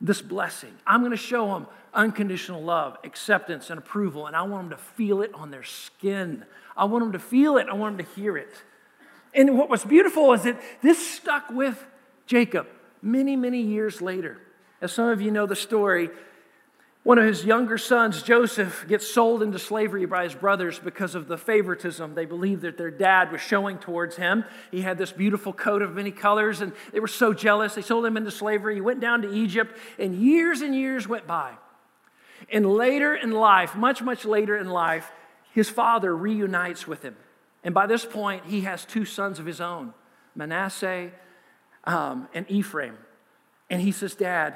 this 0.00 0.20
blessing. 0.20 0.74
I'm 0.86 1.00
going 1.00 1.12
to 1.12 1.16
show 1.16 1.56
him 1.56 1.66
unconditional 1.94 2.62
love, 2.62 2.96
acceptance, 3.04 3.70
and 3.70 3.78
approval, 3.78 4.26
and 4.26 4.34
I 4.34 4.42
want 4.42 4.70
them 4.70 4.78
to 4.78 4.84
feel 4.84 5.22
it 5.22 5.32
on 5.34 5.50
their 5.50 5.62
skin. 5.62 6.44
I 6.76 6.84
want 6.84 7.04
them 7.04 7.12
to 7.12 7.18
feel 7.18 7.56
it, 7.56 7.68
I 7.68 7.74
want 7.74 7.96
them 7.96 8.06
to 8.06 8.12
hear 8.14 8.36
it. 8.36 8.62
And 9.34 9.56
what 9.56 9.68
was 9.68 9.84
beautiful 9.84 10.32
is 10.32 10.42
that 10.42 10.60
this 10.82 10.98
stuck 10.98 11.50
with 11.50 11.82
Jacob 12.26 12.66
many, 13.00 13.36
many 13.36 13.60
years 13.60 14.02
later. 14.02 14.38
As 14.80 14.92
some 14.92 15.08
of 15.08 15.20
you 15.20 15.30
know 15.30 15.46
the 15.46 15.56
story, 15.56 16.10
one 17.04 17.18
of 17.18 17.24
his 17.24 17.44
younger 17.44 17.78
sons, 17.78 18.22
Joseph, 18.22 18.86
gets 18.86 19.12
sold 19.12 19.42
into 19.42 19.58
slavery 19.58 20.06
by 20.06 20.22
his 20.22 20.36
brothers 20.36 20.78
because 20.78 21.16
of 21.16 21.26
the 21.26 21.36
favoritism 21.36 22.14
they 22.14 22.26
believed 22.26 22.62
that 22.62 22.78
their 22.78 22.92
dad 22.92 23.32
was 23.32 23.40
showing 23.40 23.78
towards 23.78 24.14
him. 24.14 24.44
He 24.70 24.82
had 24.82 24.98
this 24.98 25.10
beautiful 25.10 25.52
coat 25.52 25.82
of 25.82 25.96
many 25.96 26.12
colors, 26.12 26.60
and 26.60 26.72
they 26.92 27.00
were 27.00 27.08
so 27.08 27.32
jealous. 27.32 27.74
They 27.74 27.82
sold 27.82 28.06
him 28.06 28.16
into 28.16 28.30
slavery. 28.30 28.76
He 28.76 28.80
went 28.80 29.00
down 29.00 29.22
to 29.22 29.32
Egypt, 29.32 29.76
and 29.98 30.14
years 30.14 30.60
and 30.60 30.76
years 30.76 31.08
went 31.08 31.26
by. 31.26 31.54
And 32.52 32.66
later 32.72 33.16
in 33.16 33.32
life, 33.32 33.74
much, 33.74 34.00
much 34.00 34.24
later 34.24 34.56
in 34.56 34.68
life, 34.68 35.10
his 35.52 35.68
father 35.68 36.16
reunites 36.16 36.86
with 36.86 37.02
him. 37.02 37.16
And 37.64 37.74
by 37.74 37.86
this 37.88 38.04
point, 38.04 38.46
he 38.46 38.60
has 38.60 38.84
two 38.84 39.04
sons 39.04 39.40
of 39.40 39.46
his 39.46 39.60
own 39.60 39.92
Manasseh 40.36 41.10
um, 41.82 42.28
and 42.32 42.48
Ephraim. 42.48 42.96
And 43.68 43.80
he 43.82 43.90
says, 43.90 44.14
Dad, 44.14 44.54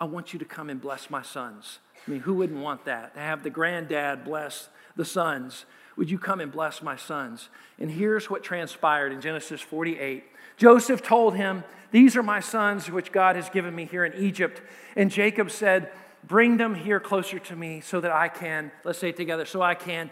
I 0.00 0.04
want 0.04 0.32
you 0.32 0.38
to 0.38 0.44
come 0.44 0.70
and 0.70 0.80
bless 0.80 1.10
my 1.10 1.22
sons. 1.22 1.80
I 2.08 2.10
mean, 2.10 2.20
who 2.20 2.34
wouldn't 2.34 2.60
want 2.60 2.86
that? 2.86 3.12
To 3.14 3.20
have 3.20 3.42
the 3.42 3.50
granddad 3.50 4.24
bless 4.24 4.70
the 4.96 5.04
sons. 5.04 5.66
Would 5.96 6.10
you 6.10 6.18
come 6.18 6.40
and 6.40 6.50
bless 6.50 6.80
my 6.80 6.96
sons? 6.96 7.50
And 7.78 7.90
here's 7.90 8.30
what 8.30 8.42
transpired 8.42 9.12
in 9.12 9.20
Genesis 9.20 9.60
48. 9.60 10.24
Joseph 10.56 11.02
told 11.02 11.36
him, 11.36 11.64
These 11.90 12.16
are 12.16 12.22
my 12.22 12.40
sons, 12.40 12.90
which 12.90 13.12
God 13.12 13.36
has 13.36 13.50
given 13.50 13.74
me 13.74 13.84
here 13.84 14.06
in 14.06 14.14
Egypt. 14.14 14.62
And 14.96 15.10
Jacob 15.10 15.50
said, 15.50 15.92
Bring 16.26 16.56
them 16.56 16.74
here 16.74 16.98
closer 16.98 17.38
to 17.40 17.56
me 17.56 17.82
so 17.82 18.00
that 18.00 18.10
I 18.10 18.28
can, 18.28 18.72
let's 18.84 18.98
say 18.98 19.10
it 19.10 19.18
together, 19.18 19.44
so 19.44 19.60
I 19.60 19.74
can 19.74 20.08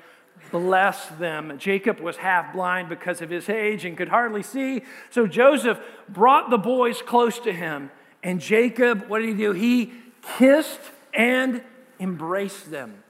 bless 0.50 1.06
them. 1.18 1.56
Jacob 1.58 1.98
was 2.00 2.18
half 2.18 2.52
blind 2.52 2.90
because 2.90 3.22
of 3.22 3.30
his 3.30 3.48
age 3.48 3.86
and 3.86 3.96
could 3.96 4.08
hardly 4.08 4.42
see. 4.42 4.82
So 5.08 5.26
Joseph 5.26 5.80
brought 6.10 6.50
the 6.50 6.58
boys 6.58 7.00
close 7.00 7.38
to 7.38 7.52
him. 7.54 7.90
And 8.22 8.38
Jacob, 8.38 9.08
what 9.08 9.20
did 9.20 9.30
he 9.30 9.34
do? 9.34 9.52
He 9.52 9.94
kissed 10.36 10.80
and 11.14 11.62
embraced 11.98 12.70
them. 12.70 13.02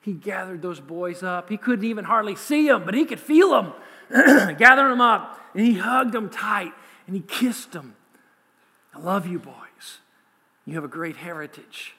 He 0.00 0.12
gathered 0.12 0.62
those 0.62 0.80
boys 0.80 1.22
up. 1.22 1.48
He 1.48 1.56
couldn't 1.56 1.84
even 1.84 2.04
hardly 2.04 2.36
see 2.36 2.68
them, 2.68 2.84
but 2.84 2.94
he 2.94 3.04
could 3.04 3.20
feel 3.20 3.50
them, 3.50 3.72
gather 4.56 4.88
them 4.88 5.00
up. 5.00 5.40
And 5.54 5.66
he 5.66 5.74
hugged 5.74 6.12
them 6.12 6.30
tight 6.30 6.72
and 7.06 7.16
he 7.16 7.22
kissed 7.22 7.72
them. 7.72 7.96
I 8.94 9.00
love 9.00 9.26
you, 9.26 9.38
boys. 9.38 9.98
You 10.64 10.74
have 10.74 10.84
a 10.84 10.88
great 10.88 11.16
heritage. 11.16 11.94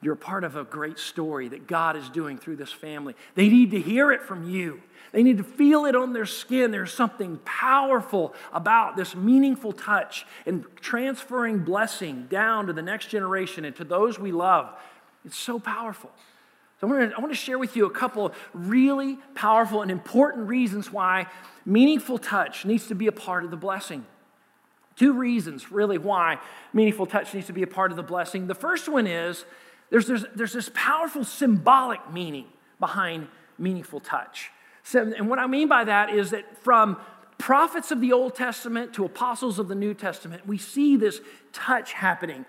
You're 0.00 0.14
a 0.14 0.18
part 0.18 0.44
of 0.44 0.54
a 0.54 0.64
great 0.64 0.98
story 0.98 1.48
that 1.48 1.66
God 1.66 1.96
is 1.96 2.10
doing 2.10 2.36
through 2.36 2.56
this 2.56 2.70
family. 2.70 3.14
They 3.34 3.48
need 3.48 3.70
to 3.70 3.80
hear 3.80 4.12
it 4.12 4.22
from 4.22 4.48
you. 4.48 4.82
They 5.12 5.22
need 5.22 5.38
to 5.38 5.44
feel 5.44 5.86
it 5.86 5.96
on 5.96 6.12
their 6.12 6.26
skin. 6.26 6.70
There's 6.70 6.92
something 6.92 7.38
powerful 7.44 8.34
about 8.52 8.96
this 8.96 9.14
meaningful 9.14 9.72
touch 9.72 10.26
and 10.44 10.64
transferring 10.80 11.60
blessing 11.60 12.26
down 12.28 12.66
to 12.66 12.72
the 12.72 12.82
next 12.82 13.06
generation 13.06 13.64
and 13.64 13.74
to 13.76 13.84
those 13.84 14.18
we 14.18 14.30
love. 14.30 14.74
It's 15.24 15.36
so 15.36 15.58
powerful. 15.58 16.10
So 16.80 16.88
I 16.88 16.90
want, 16.90 17.10
to, 17.10 17.16
I 17.16 17.20
want 17.20 17.32
to 17.32 17.38
share 17.38 17.58
with 17.58 17.76
you 17.76 17.86
a 17.86 17.90
couple 17.90 18.32
really 18.52 19.18
powerful 19.34 19.82
and 19.82 19.90
important 19.90 20.48
reasons 20.48 20.92
why 20.92 21.26
meaningful 21.64 22.18
touch 22.18 22.64
needs 22.64 22.88
to 22.88 22.94
be 22.94 23.06
a 23.06 23.12
part 23.12 23.44
of 23.44 23.50
the 23.50 23.56
blessing. 23.56 24.04
Two 24.96 25.12
reasons, 25.12 25.72
really, 25.72 25.98
why 25.98 26.38
meaningful 26.72 27.06
touch 27.06 27.34
needs 27.34 27.46
to 27.48 27.52
be 27.52 27.62
a 27.62 27.66
part 27.66 27.90
of 27.90 27.96
the 27.96 28.02
blessing. 28.02 28.46
The 28.46 28.54
first 28.54 28.88
one 28.88 29.06
is 29.06 29.44
there's, 29.90 30.06
there's, 30.06 30.24
there's 30.34 30.52
this 30.52 30.70
powerful 30.74 31.24
symbolic 31.24 32.12
meaning 32.12 32.46
behind 32.78 33.28
meaningful 33.58 34.00
touch. 34.00 34.50
So, 34.82 35.00
and 35.16 35.28
what 35.28 35.38
I 35.38 35.46
mean 35.46 35.68
by 35.68 35.84
that 35.84 36.10
is 36.10 36.30
that 36.30 36.62
from 36.62 36.98
prophets 37.38 37.90
of 37.90 38.00
the 38.00 38.12
Old 38.12 38.34
Testament 38.34 38.92
to 38.94 39.04
apostles 39.04 39.58
of 39.58 39.68
the 39.68 39.74
New 39.74 39.94
Testament, 39.94 40.46
we 40.46 40.58
see 40.58 40.96
this 40.96 41.20
touch 41.52 41.92
happening 41.92 42.44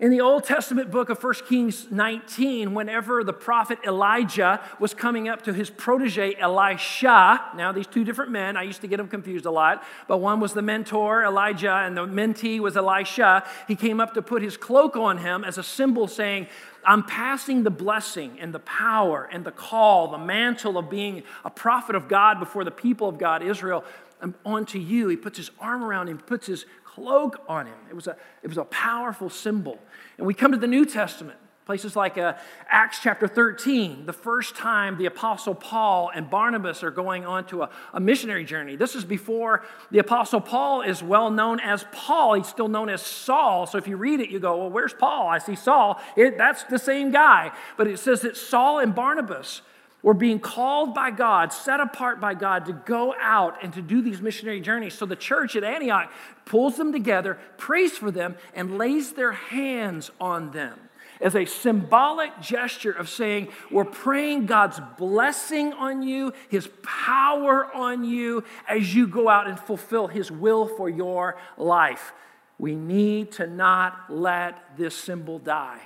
In 0.00 0.10
the 0.10 0.22
Old 0.22 0.44
Testament 0.44 0.90
book 0.90 1.10
of 1.10 1.22
1 1.22 1.34
Kings 1.46 1.90
19, 1.90 2.72
whenever 2.72 3.22
the 3.22 3.34
prophet 3.34 3.78
Elijah 3.86 4.58
was 4.78 4.94
coming 4.94 5.28
up 5.28 5.42
to 5.42 5.52
his 5.52 5.68
protege 5.68 6.34
Elisha, 6.36 7.50
now 7.54 7.70
these 7.70 7.86
two 7.86 8.02
different 8.02 8.30
men, 8.30 8.56
I 8.56 8.62
used 8.62 8.80
to 8.80 8.86
get 8.86 8.96
them 8.96 9.08
confused 9.08 9.44
a 9.44 9.50
lot, 9.50 9.84
but 10.08 10.16
one 10.16 10.40
was 10.40 10.54
the 10.54 10.62
mentor, 10.62 11.22
Elijah, 11.22 11.74
and 11.84 11.94
the 11.94 12.06
mentee 12.06 12.60
was 12.60 12.78
Elisha. 12.78 13.46
He 13.68 13.76
came 13.76 14.00
up 14.00 14.14
to 14.14 14.22
put 14.22 14.40
his 14.40 14.56
cloak 14.56 14.96
on 14.96 15.18
him 15.18 15.44
as 15.44 15.58
a 15.58 15.62
symbol 15.62 16.08
saying, 16.08 16.46
I'm 16.82 17.02
passing 17.02 17.62
the 17.62 17.70
blessing 17.70 18.38
and 18.40 18.54
the 18.54 18.60
power 18.60 19.28
and 19.30 19.44
the 19.44 19.52
call, 19.52 20.08
the 20.08 20.16
mantle 20.16 20.78
of 20.78 20.88
being 20.88 21.24
a 21.44 21.50
prophet 21.50 21.94
of 21.94 22.08
God 22.08 22.40
before 22.40 22.64
the 22.64 22.70
people 22.70 23.06
of 23.06 23.18
God, 23.18 23.42
Israel, 23.42 23.84
um, 24.22 24.34
onto 24.44 24.78
you. 24.78 25.08
He 25.08 25.16
puts 25.16 25.36
his 25.36 25.50
arm 25.60 25.82
around 25.82 26.08
him, 26.08 26.18
puts 26.18 26.46
his 26.46 26.64
cloak 26.94 27.40
on 27.48 27.66
him. 27.66 27.78
It 27.88 27.94
was 27.94 28.06
a, 28.06 28.16
it 28.42 28.48
was 28.48 28.58
a 28.58 28.64
powerful 28.64 29.30
symbol. 29.30 29.78
And 30.18 30.26
we 30.26 30.34
come 30.34 30.52
to 30.52 30.58
the 30.58 30.66
New 30.66 30.84
Testament, 30.84 31.38
places 31.66 31.94
like 31.94 32.18
uh, 32.18 32.34
Acts 32.68 32.98
chapter 33.00 33.28
13, 33.28 34.06
the 34.06 34.12
first 34.12 34.56
time 34.56 34.98
the 34.98 35.06
Apostle 35.06 35.54
Paul 35.54 36.10
and 36.12 36.28
Barnabas 36.28 36.82
are 36.82 36.90
going 36.90 37.24
on 37.24 37.46
to 37.46 37.62
a, 37.62 37.70
a 37.94 38.00
missionary 38.00 38.44
journey. 38.44 38.74
This 38.74 38.96
is 38.96 39.04
before 39.04 39.64
the 39.92 40.00
Apostle 40.00 40.40
Paul 40.40 40.82
is 40.82 41.02
well 41.02 41.30
known 41.30 41.60
as 41.60 41.84
Paul. 41.92 42.34
He's 42.34 42.48
still 42.48 42.68
known 42.68 42.88
as 42.88 43.02
Saul. 43.02 43.66
So 43.66 43.78
if 43.78 43.86
you 43.86 43.96
read 43.96 44.20
it, 44.20 44.30
you 44.30 44.40
go, 44.40 44.56
well, 44.56 44.70
where's 44.70 44.94
Paul? 44.94 45.28
I 45.28 45.38
see 45.38 45.54
Saul. 45.54 46.00
It, 46.16 46.36
that's 46.36 46.64
the 46.64 46.78
same 46.78 47.12
guy. 47.12 47.52
But 47.76 47.86
it 47.86 48.00
says 48.00 48.22
that 48.22 48.36
Saul 48.36 48.80
and 48.80 48.94
Barnabas 48.94 49.62
were 50.02 50.14
being 50.14 50.40
called 50.40 50.94
by 50.94 51.10
God, 51.10 51.52
set 51.52 51.80
apart 51.80 52.20
by 52.20 52.34
God 52.34 52.66
to 52.66 52.72
go 52.72 53.14
out 53.20 53.62
and 53.62 53.72
to 53.74 53.82
do 53.82 54.00
these 54.02 54.20
missionary 54.20 54.60
journeys. 54.60 54.94
So 54.94 55.06
the 55.06 55.16
church 55.16 55.56
at 55.56 55.64
Antioch 55.64 56.10
pulls 56.44 56.76
them 56.76 56.92
together, 56.92 57.38
prays 57.58 57.92
for 57.92 58.10
them, 58.10 58.36
and 58.54 58.78
lays 58.78 59.12
their 59.12 59.32
hands 59.32 60.10
on 60.20 60.52
them 60.52 60.78
as 61.20 61.36
a 61.36 61.44
symbolic 61.44 62.40
gesture 62.40 62.92
of 62.92 63.08
saying, 63.08 63.48
We're 63.70 63.84
praying 63.84 64.46
God's 64.46 64.80
blessing 64.98 65.72
on 65.74 66.02
you, 66.02 66.32
His 66.48 66.68
power 66.82 67.72
on 67.74 68.04
you 68.04 68.44
as 68.68 68.94
you 68.94 69.06
go 69.06 69.28
out 69.28 69.46
and 69.46 69.58
fulfill 69.58 70.06
His 70.06 70.30
will 70.30 70.66
for 70.66 70.88
your 70.88 71.36
life. 71.56 72.12
We 72.58 72.74
need 72.74 73.32
to 73.32 73.46
not 73.46 74.06
let 74.08 74.76
this 74.76 74.94
symbol 74.94 75.38
die. 75.38 75.80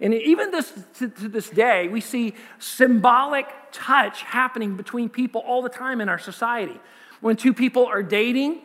And 0.00 0.12
even 0.12 0.50
this, 0.50 0.72
to, 0.98 1.08
to, 1.08 1.28
this 1.28 1.48
day, 1.48 1.88
we 1.88 2.00
see 2.00 2.34
symbolic 2.58 3.46
touch 3.72 4.22
happening 4.22 4.76
between 4.76 5.08
people 5.08 5.40
all 5.46 5.62
the 5.62 5.68
time 5.68 6.00
in 6.00 6.08
our 6.08 6.18
society. 6.18 6.78
When 7.20 7.36
two 7.36 7.54
people 7.54 7.86
are 7.86 8.02
dating, 8.02 8.60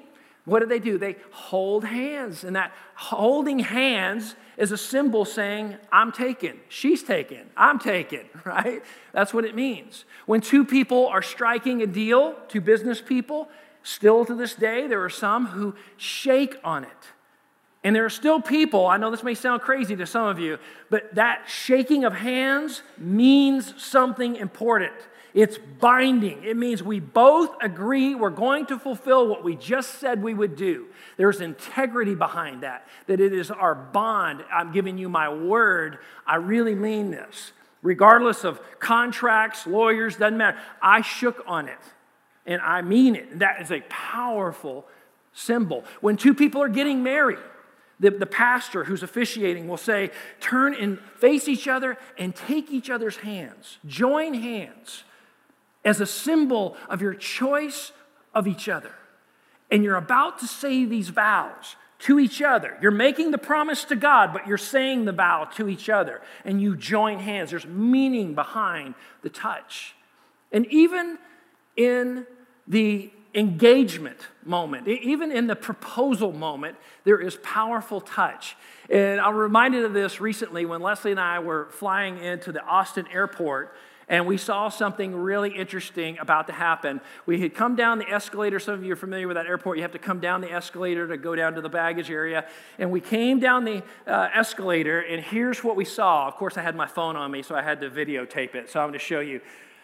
what 0.45 0.59
do 0.59 0.65
they 0.65 0.79
do? 0.79 0.97
They 0.97 1.15
hold 1.31 1.85
hands. 1.85 2.43
And 2.43 2.55
that 2.55 2.73
holding 2.95 3.59
hands 3.59 4.35
is 4.57 4.71
a 4.71 4.77
symbol 4.77 5.23
saying, 5.23 5.77
I'm 5.91 6.11
taken, 6.11 6.59
she's 6.67 7.03
taken, 7.03 7.49
I'm 7.55 7.79
taken, 7.79 8.21
right? 8.45 8.83
That's 9.13 9.33
what 9.33 9.45
it 9.45 9.55
means. 9.55 10.05
When 10.25 10.41
two 10.41 10.65
people 10.65 11.07
are 11.07 11.21
striking 11.21 11.81
a 11.81 11.87
deal, 11.87 12.35
two 12.47 12.61
business 12.61 13.01
people, 13.01 13.49
still 13.83 14.25
to 14.25 14.35
this 14.35 14.53
day, 14.53 14.87
there 14.87 15.03
are 15.03 15.09
some 15.09 15.47
who 15.47 15.75
shake 15.97 16.57
on 16.63 16.83
it. 16.83 16.89
And 17.83 17.95
there 17.95 18.05
are 18.05 18.11
still 18.11 18.39
people, 18.39 18.85
I 18.85 18.97
know 18.97 19.09
this 19.09 19.23
may 19.23 19.33
sound 19.33 19.61
crazy 19.61 19.95
to 19.95 20.05
some 20.05 20.27
of 20.27 20.37
you, 20.37 20.59
but 20.89 21.15
that 21.15 21.45
shaking 21.47 22.03
of 22.03 22.13
hands 22.13 22.83
means 22.97 23.73
something 23.81 24.35
important. 24.35 24.93
It's 25.33 25.57
binding. 25.79 26.43
It 26.43 26.57
means 26.57 26.83
we 26.83 26.99
both 26.99 27.55
agree 27.61 28.13
we're 28.15 28.29
going 28.29 28.65
to 28.67 28.77
fulfill 28.77 29.27
what 29.27 29.43
we 29.43 29.55
just 29.55 29.95
said 29.95 30.21
we 30.21 30.33
would 30.33 30.55
do. 30.55 30.87
There's 31.17 31.41
integrity 31.41 32.15
behind 32.15 32.63
that, 32.63 32.87
that 33.07 33.19
it 33.19 33.33
is 33.33 33.49
our 33.49 33.73
bond. 33.73 34.43
I'm 34.53 34.73
giving 34.73 34.97
you 34.97 35.09
my 35.09 35.33
word. 35.33 35.99
I 36.27 36.35
really 36.35 36.75
mean 36.75 37.11
this. 37.11 37.53
Regardless 37.81 38.43
of 38.43 38.61
contracts, 38.79 39.65
lawyers, 39.65 40.17
doesn't 40.17 40.37
matter. 40.37 40.59
I 40.81 41.01
shook 41.01 41.43
on 41.47 41.67
it 41.67 41.79
and 42.45 42.61
I 42.61 42.81
mean 42.81 43.15
it. 43.15 43.39
That 43.39 43.61
is 43.61 43.71
a 43.71 43.81
powerful 43.89 44.85
symbol. 45.33 45.85
When 46.01 46.17
two 46.17 46.33
people 46.33 46.61
are 46.61 46.69
getting 46.69 47.03
married, 47.03 47.39
the, 48.01 48.09
the 48.09 48.25
pastor 48.25 48.83
who's 48.83 49.03
officiating 49.03 49.67
will 49.67 49.77
say, 49.77 50.09
turn 50.39 50.73
and 50.73 50.99
face 51.19 51.47
each 51.47 51.67
other 51.67 51.97
and 52.17 52.35
take 52.35 52.71
each 52.71 52.89
other's 52.89 53.17
hands. 53.17 53.77
Join 53.85 54.33
hands 54.33 55.03
as 55.85 56.01
a 56.01 56.05
symbol 56.05 56.75
of 56.89 57.01
your 57.01 57.13
choice 57.13 57.91
of 58.33 58.47
each 58.47 58.67
other. 58.67 58.93
And 59.69 59.83
you're 59.83 59.95
about 59.95 60.39
to 60.39 60.47
say 60.47 60.83
these 60.83 61.09
vows 61.09 61.75
to 61.99 62.19
each 62.19 62.41
other. 62.41 62.75
You're 62.81 62.89
making 62.89 63.29
the 63.29 63.37
promise 63.37 63.83
to 63.85 63.95
God, 63.95 64.33
but 64.33 64.47
you're 64.47 64.57
saying 64.57 65.05
the 65.05 65.11
vow 65.11 65.45
to 65.55 65.69
each 65.69 65.87
other. 65.87 66.21
And 66.43 66.59
you 66.59 66.75
join 66.75 67.19
hands. 67.19 67.51
There's 67.51 67.67
meaning 67.67 68.33
behind 68.33 68.95
the 69.21 69.29
touch. 69.29 69.95
And 70.51 70.65
even 70.67 71.19
in 71.77 72.25
the 72.67 73.11
engagement 73.33 74.17
moment, 74.43 74.87
even 74.87 75.31
in 75.31 75.47
the 75.47 75.55
proposal 75.55 76.33
moment, 76.33 76.75
there 77.03 77.19
is 77.19 77.37
powerful 77.37 78.01
touch. 78.01 78.55
And 78.89 79.21
I'm 79.21 79.35
reminded 79.35 79.85
of 79.85 79.93
this 79.93 80.19
recently 80.19 80.65
when 80.65 80.81
Leslie 80.81 81.11
and 81.11 81.19
I 81.19 81.39
were 81.39 81.69
flying 81.71 82.17
into 82.17 82.51
the 82.51 82.63
Austin 82.63 83.07
airport 83.11 83.75
and 84.11 84.25
we 84.25 84.35
saw 84.35 84.67
something 84.67 85.15
really 85.15 85.55
interesting 85.55 86.19
about 86.19 86.47
to 86.47 86.53
happen. 86.53 86.99
We 87.25 87.39
had 87.39 87.55
come 87.55 87.77
down 87.77 87.97
the 87.97 88.09
escalator. 88.09 88.59
Some 88.59 88.73
of 88.73 88.83
you 88.83 88.91
are 88.91 88.97
familiar 88.97 89.25
with 89.25 89.35
that 89.35 89.45
airport. 89.45 89.77
You 89.77 89.83
have 89.83 89.93
to 89.93 89.99
come 89.99 90.19
down 90.19 90.41
the 90.41 90.51
escalator 90.51 91.07
to 91.07 91.15
go 91.15 91.33
down 91.33 91.53
to 91.53 91.61
the 91.61 91.69
baggage 91.69 92.11
area. 92.11 92.45
And 92.77 92.91
we 92.91 92.99
came 92.99 93.39
down 93.39 93.63
the 93.63 93.81
uh, 94.05 94.27
escalator, 94.33 94.99
and 94.99 95.23
here's 95.23 95.63
what 95.63 95.77
we 95.77 95.85
saw. 95.85 96.27
Of 96.27 96.35
course, 96.35 96.57
I 96.57 96.61
had 96.61 96.75
my 96.75 96.87
phone 96.87 97.15
on 97.15 97.31
me, 97.31 97.41
so 97.41 97.55
I 97.55 97.61
had 97.61 97.79
to 97.79 97.89
videotape 97.89 98.53
it. 98.53 98.69
So 98.69 98.81
I'm 98.81 98.89
going 98.89 98.99
to 98.99 98.99
show 98.99 99.21
you 99.21 99.39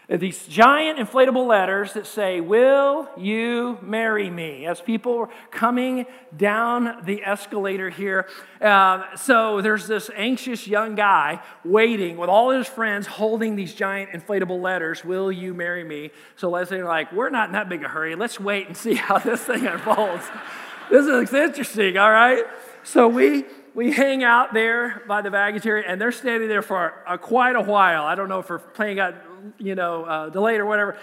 these 0.09 0.47
giant 0.47 0.99
inflatable 0.99 1.45
letters 1.45 1.91
that 1.93 2.07
say, 2.07 2.39
Will 2.39 3.09
you 3.17 3.77
marry 3.81 4.29
me? 4.29 4.65
As 4.65 4.79
people 4.79 5.17
are 5.17 5.29
coming 5.51 6.05
down 6.35 7.03
the 7.03 7.21
escalator 7.25 7.89
here. 7.89 8.25
Uh, 8.61 9.03
so 9.17 9.61
there's 9.61 9.85
this 9.85 10.09
anxious 10.15 10.65
young 10.65 10.95
guy 10.95 11.41
waiting 11.65 12.15
with 12.15 12.29
all 12.29 12.51
his 12.51 12.67
friends 12.67 13.05
holding 13.05 13.57
these 13.57 13.73
giant 13.73 14.11
inflatable 14.11 14.61
letters, 14.61 15.03
Will 15.03 15.29
you 15.29 15.53
marry 15.53 15.83
me? 15.83 16.11
So 16.37 16.49
Leslie 16.49 16.77
and 16.77 16.87
like, 16.87 17.11
We're 17.11 17.29
not 17.29 17.49
in 17.49 17.53
that 17.53 17.67
big 17.67 17.83
a 17.83 17.89
hurry. 17.89 18.15
Let's 18.15 18.39
wait 18.39 18.67
and 18.67 18.77
see 18.77 18.93
how 18.93 19.17
this 19.17 19.41
thing 19.41 19.67
unfolds. 19.67 20.23
this 20.89 21.05
looks 21.05 21.33
interesting, 21.33 21.97
all 21.97 22.11
right? 22.11 22.45
So 22.83 23.09
we 23.09 23.43
we 23.77 23.91
hang 23.91 24.23
out 24.23 24.55
there 24.55 25.03
by 25.07 25.21
the 25.21 25.29
baggage 25.29 25.67
area, 25.67 25.85
and 25.87 26.01
they're 26.01 26.11
standing 26.11 26.49
there 26.49 26.63
for 26.63 26.93
a, 27.07 27.15
quite 27.15 27.55
a 27.55 27.61
while. 27.61 28.05
I 28.05 28.15
don't 28.15 28.27
know 28.27 28.39
if 28.39 28.49
we're 28.49 28.57
playing 28.57 28.99
out 28.99 29.13
you 29.57 29.75
know, 29.75 30.03
uh, 30.05 30.29
delayed 30.29 30.59
or 30.59 30.65
whatever. 30.65 30.97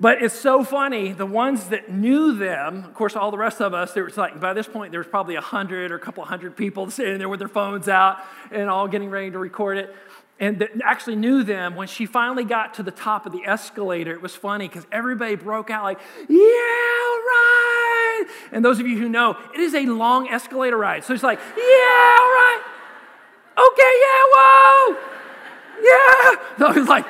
But 0.00 0.22
it's 0.22 0.34
so 0.34 0.64
funny. 0.64 1.12
The 1.12 1.26
ones 1.26 1.68
that 1.68 1.90
knew 1.90 2.32
them, 2.32 2.84
of 2.84 2.94
course, 2.94 3.16
all 3.16 3.30
the 3.30 3.36
rest 3.36 3.60
of 3.60 3.74
us, 3.74 3.92
there 3.92 4.04
was 4.04 4.16
like, 4.16 4.40
by 4.40 4.54
this 4.54 4.66
point, 4.66 4.92
there 4.92 5.00
was 5.00 5.06
probably 5.06 5.34
a 5.34 5.42
hundred 5.42 5.92
or 5.92 5.96
a 5.96 6.00
couple 6.00 6.24
hundred 6.24 6.56
people 6.56 6.90
sitting 6.90 7.18
there 7.18 7.28
with 7.28 7.38
their 7.38 7.48
phones 7.48 7.86
out 7.86 8.16
and 8.50 8.70
all 8.70 8.88
getting 8.88 9.10
ready 9.10 9.30
to 9.30 9.38
record 9.38 9.76
it. 9.76 9.94
And 10.38 10.58
that 10.60 10.70
actually 10.82 11.16
knew 11.16 11.42
them. 11.44 11.76
When 11.76 11.86
she 11.86 12.06
finally 12.06 12.44
got 12.44 12.72
to 12.74 12.82
the 12.82 12.90
top 12.90 13.26
of 13.26 13.32
the 13.32 13.44
escalator, 13.44 14.14
it 14.14 14.22
was 14.22 14.34
funny 14.34 14.68
because 14.68 14.86
everybody 14.90 15.34
broke 15.34 15.68
out 15.68 15.84
like, 15.84 16.00
yeah, 16.30 16.38
right. 16.38 18.24
And 18.52 18.64
those 18.64 18.80
of 18.80 18.86
you 18.86 18.96
who 18.96 19.10
know, 19.10 19.36
it 19.52 19.60
is 19.60 19.74
a 19.74 19.84
long 19.84 20.30
escalator 20.30 20.78
ride. 20.78 21.04
So 21.04 21.12
it's 21.12 21.22
like, 21.22 21.40
yeah, 21.58 21.62
right. 21.62 22.62
Okay, 23.58 23.94
yeah, 24.00 24.22
whoa. 24.32 24.96
Yeah. 25.82 26.36
So 26.58 26.70
it 26.70 26.76
was 26.76 26.88
like, 26.88 27.06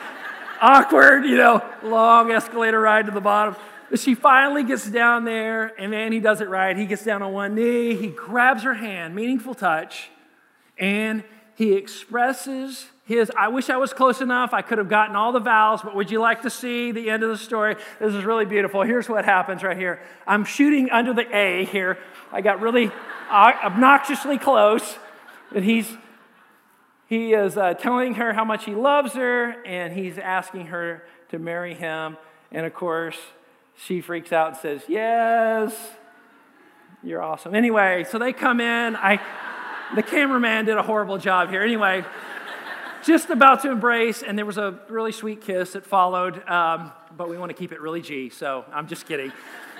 awkward, 0.60 1.24
you 1.24 1.36
know, 1.36 1.64
long 1.82 2.30
escalator 2.30 2.80
ride 2.80 3.06
to 3.06 3.12
the 3.12 3.20
bottom. 3.20 3.56
But 3.88 3.98
she 3.98 4.14
finally 4.14 4.62
gets 4.62 4.88
down 4.88 5.24
there, 5.24 5.72
and 5.78 5.92
then 5.92 6.12
he 6.12 6.20
does 6.20 6.40
it 6.40 6.48
right. 6.48 6.76
He 6.76 6.86
gets 6.86 7.04
down 7.04 7.22
on 7.22 7.32
one 7.32 7.54
knee, 7.54 7.96
he 7.96 8.08
grabs 8.08 8.62
her 8.62 8.74
hand, 8.74 9.14
meaningful 9.14 9.54
touch, 9.54 10.10
and 10.78 11.24
he 11.56 11.72
expresses 11.72 12.86
his, 13.04 13.30
I 13.36 13.48
wish 13.48 13.68
I 13.68 13.76
was 13.76 13.92
close 13.92 14.20
enough. 14.20 14.54
I 14.54 14.62
could 14.62 14.78
have 14.78 14.88
gotten 14.88 15.16
all 15.16 15.32
the 15.32 15.40
vowels, 15.40 15.82
but 15.82 15.96
would 15.96 16.12
you 16.12 16.20
like 16.20 16.42
to 16.42 16.50
see 16.50 16.92
the 16.92 17.10
end 17.10 17.24
of 17.24 17.28
the 17.28 17.36
story? 17.36 17.74
This 17.98 18.14
is 18.14 18.24
really 18.24 18.44
beautiful. 18.44 18.82
Here's 18.82 19.08
what 19.08 19.24
happens 19.24 19.64
right 19.64 19.76
here. 19.76 20.00
I'm 20.28 20.44
shooting 20.44 20.90
under 20.90 21.12
the 21.12 21.26
A 21.36 21.64
here. 21.64 21.98
I 22.30 22.40
got 22.40 22.60
really 22.60 22.92
obnoxiously 23.28 24.38
close, 24.38 24.96
and 25.52 25.64
he's 25.64 25.88
he 27.10 27.32
is 27.32 27.56
uh, 27.56 27.74
telling 27.74 28.14
her 28.14 28.32
how 28.32 28.44
much 28.44 28.64
he 28.64 28.72
loves 28.72 29.14
her, 29.14 29.60
and 29.66 29.92
he's 29.92 30.16
asking 30.16 30.66
her 30.66 31.02
to 31.30 31.40
marry 31.40 31.74
him. 31.74 32.16
And 32.52 32.64
of 32.64 32.72
course, 32.72 33.16
she 33.74 34.00
freaks 34.00 34.32
out 34.32 34.52
and 34.52 34.56
says, 34.56 34.82
Yes, 34.86 35.74
you're 37.02 37.20
awesome. 37.20 37.52
Anyway, 37.56 38.06
so 38.08 38.20
they 38.20 38.32
come 38.32 38.60
in. 38.60 38.94
I, 38.94 39.20
the 39.96 40.04
cameraman 40.04 40.66
did 40.66 40.76
a 40.76 40.84
horrible 40.84 41.18
job 41.18 41.50
here. 41.50 41.64
Anyway, 41.64 42.04
just 43.02 43.28
about 43.28 43.62
to 43.62 43.72
embrace, 43.72 44.22
and 44.22 44.38
there 44.38 44.46
was 44.46 44.58
a 44.58 44.78
really 44.88 45.10
sweet 45.10 45.40
kiss 45.40 45.72
that 45.72 45.84
followed, 45.84 46.48
um, 46.48 46.92
but 47.16 47.28
we 47.28 47.36
want 47.36 47.50
to 47.50 47.56
keep 47.56 47.72
it 47.72 47.80
really 47.80 48.02
G, 48.02 48.30
so 48.30 48.64
I'm 48.72 48.86
just 48.86 49.08
kidding. 49.08 49.32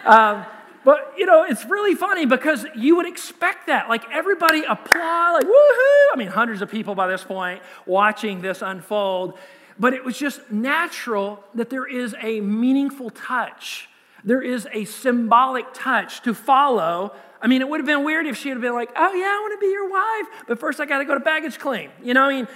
Um, 0.04 0.44
But 0.84 1.14
you 1.16 1.26
know, 1.26 1.44
it's 1.44 1.64
really 1.64 1.94
funny 1.94 2.26
because 2.26 2.66
you 2.74 2.96
would 2.96 3.06
expect 3.06 3.66
that. 3.66 3.88
Like 3.88 4.04
everybody 4.10 4.64
applaud, 4.64 5.34
like 5.34 5.46
woohoo! 5.46 6.06
I 6.12 6.16
mean, 6.16 6.28
hundreds 6.28 6.62
of 6.62 6.70
people 6.70 6.94
by 6.94 7.06
this 7.06 7.22
point 7.22 7.62
watching 7.86 8.40
this 8.40 8.62
unfold. 8.62 9.38
But 9.78 9.94
it 9.94 10.04
was 10.04 10.18
just 10.18 10.50
natural 10.50 11.42
that 11.54 11.70
there 11.70 11.86
is 11.86 12.14
a 12.20 12.40
meaningful 12.40 13.08
touch. 13.10 13.88
There 14.24 14.42
is 14.42 14.68
a 14.72 14.84
symbolic 14.84 15.66
touch 15.72 16.20
to 16.22 16.34
follow. 16.34 17.14
I 17.40 17.46
mean, 17.46 17.62
it 17.62 17.68
would 17.68 17.80
have 17.80 17.86
been 17.86 18.04
weird 18.04 18.26
if 18.26 18.36
she 18.36 18.50
had 18.50 18.60
been 18.60 18.74
like, 18.74 18.90
oh, 18.94 19.14
yeah, 19.14 19.24
I 19.24 19.38
want 19.40 19.58
to 19.58 19.66
be 19.66 19.72
your 19.72 19.88
wife, 19.88 20.44
but 20.46 20.60
first 20.60 20.80
I 20.80 20.84
got 20.84 20.98
to 20.98 21.06
go 21.06 21.14
to 21.14 21.20
baggage 21.20 21.58
claim. 21.58 21.90
You 22.02 22.12
know, 22.12 22.24
I 22.24 22.28
mean, 22.28 22.48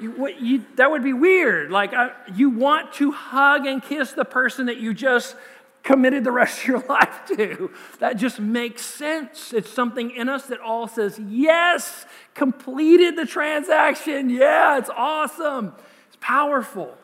you, 0.00 0.28
you, 0.40 0.64
that 0.74 0.90
would 0.90 1.04
be 1.04 1.12
weird. 1.12 1.70
Like, 1.70 1.92
you 2.34 2.50
want 2.50 2.92
to 2.94 3.12
hug 3.12 3.66
and 3.66 3.80
kiss 3.80 4.12
the 4.12 4.24
person 4.24 4.66
that 4.66 4.78
you 4.78 4.92
just 4.92 5.36
committed 5.82 6.24
the 6.24 6.32
rest 6.32 6.60
of 6.60 6.66
your 6.66 6.78
life 6.88 7.22
to. 7.28 7.70
That 7.98 8.16
just 8.16 8.40
makes 8.40 8.82
sense. 8.82 9.52
It's 9.52 9.70
something 9.70 10.10
in 10.10 10.28
us 10.28 10.46
that 10.46 10.60
all 10.60 10.88
says, 10.88 11.18
yes, 11.18 12.06
completed 12.34 13.16
the 13.16 13.26
transaction. 13.26 14.30
Yeah, 14.30 14.78
it's 14.78 14.90
awesome. 14.90 15.72
It's 16.08 16.18
powerful. 16.20 16.96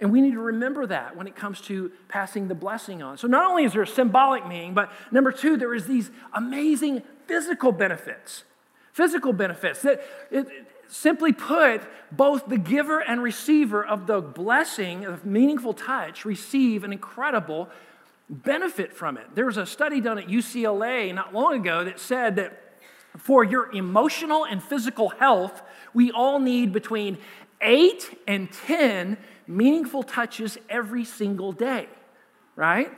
And 0.00 0.10
we 0.10 0.20
need 0.20 0.32
to 0.32 0.40
remember 0.40 0.86
that 0.86 1.16
when 1.16 1.28
it 1.28 1.36
comes 1.36 1.60
to 1.62 1.92
passing 2.08 2.48
the 2.48 2.56
blessing 2.56 3.02
on. 3.02 3.18
So 3.18 3.28
not 3.28 3.48
only 3.48 3.64
is 3.64 3.72
there 3.72 3.82
a 3.82 3.86
symbolic 3.86 4.46
meaning, 4.46 4.74
but 4.74 4.90
number 5.12 5.30
two, 5.30 5.56
there 5.56 5.74
is 5.74 5.86
these 5.86 6.10
amazing 6.34 7.02
physical 7.28 7.70
benefits. 7.70 8.42
Physical 8.92 9.32
benefits 9.32 9.82
that 9.82 10.02
it, 10.30 10.48
simply 10.88 11.32
put, 11.32 11.82
both 12.10 12.48
the 12.48 12.58
giver 12.58 12.98
and 12.98 13.22
receiver 13.22 13.84
of 13.84 14.06
the 14.06 14.20
blessing 14.20 15.04
of 15.04 15.24
meaningful 15.24 15.72
touch 15.72 16.24
receive 16.24 16.84
an 16.84 16.92
incredible 16.92 17.68
benefit 18.32 18.94
from 18.94 19.18
it. 19.18 19.26
There 19.34 19.46
was 19.46 19.58
a 19.58 19.66
study 19.66 20.00
done 20.00 20.18
at 20.18 20.26
UCLA 20.26 21.14
not 21.14 21.34
long 21.34 21.54
ago 21.54 21.84
that 21.84 22.00
said 22.00 22.36
that 22.36 22.58
for 23.18 23.44
your 23.44 23.70
emotional 23.72 24.46
and 24.46 24.62
physical 24.62 25.10
health, 25.10 25.62
we 25.92 26.10
all 26.10 26.38
need 26.38 26.72
between 26.72 27.18
eight 27.60 28.18
and 28.26 28.50
10 28.50 29.18
meaningful 29.46 30.02
touches 30.02 30.56
every 30.70 31.04
single 31.04 31.52
day, 31.52 31.88
right? 32.56 32.90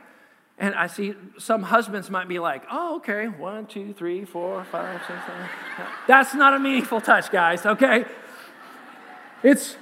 And 0.57 0.73
I 0.73 0.87
see 0.87 1.15
some 1.37 1.63
husbands 1.63 2.09
might 2.09 2.29
be 2.29 2.39
like, 2.39 2.63
oh, 2.71 2.95
okay, 2.97 3.27
one, 3.27 3.65
two, 3.65 3.93
three, 3.93 4.23
four, 4.23 4.63
five, 4.71 5.01
six, 5.05 5.19
seven. 5.27 5.47
That's 6.07 6.33
not 6.33 6.53
a 6.53 6.59
meaningful 6.59 7.01
touch, 7.01 7.29
guys, 7.29 7.65
okay? 7.65 8.05
It's, 9.43 9.75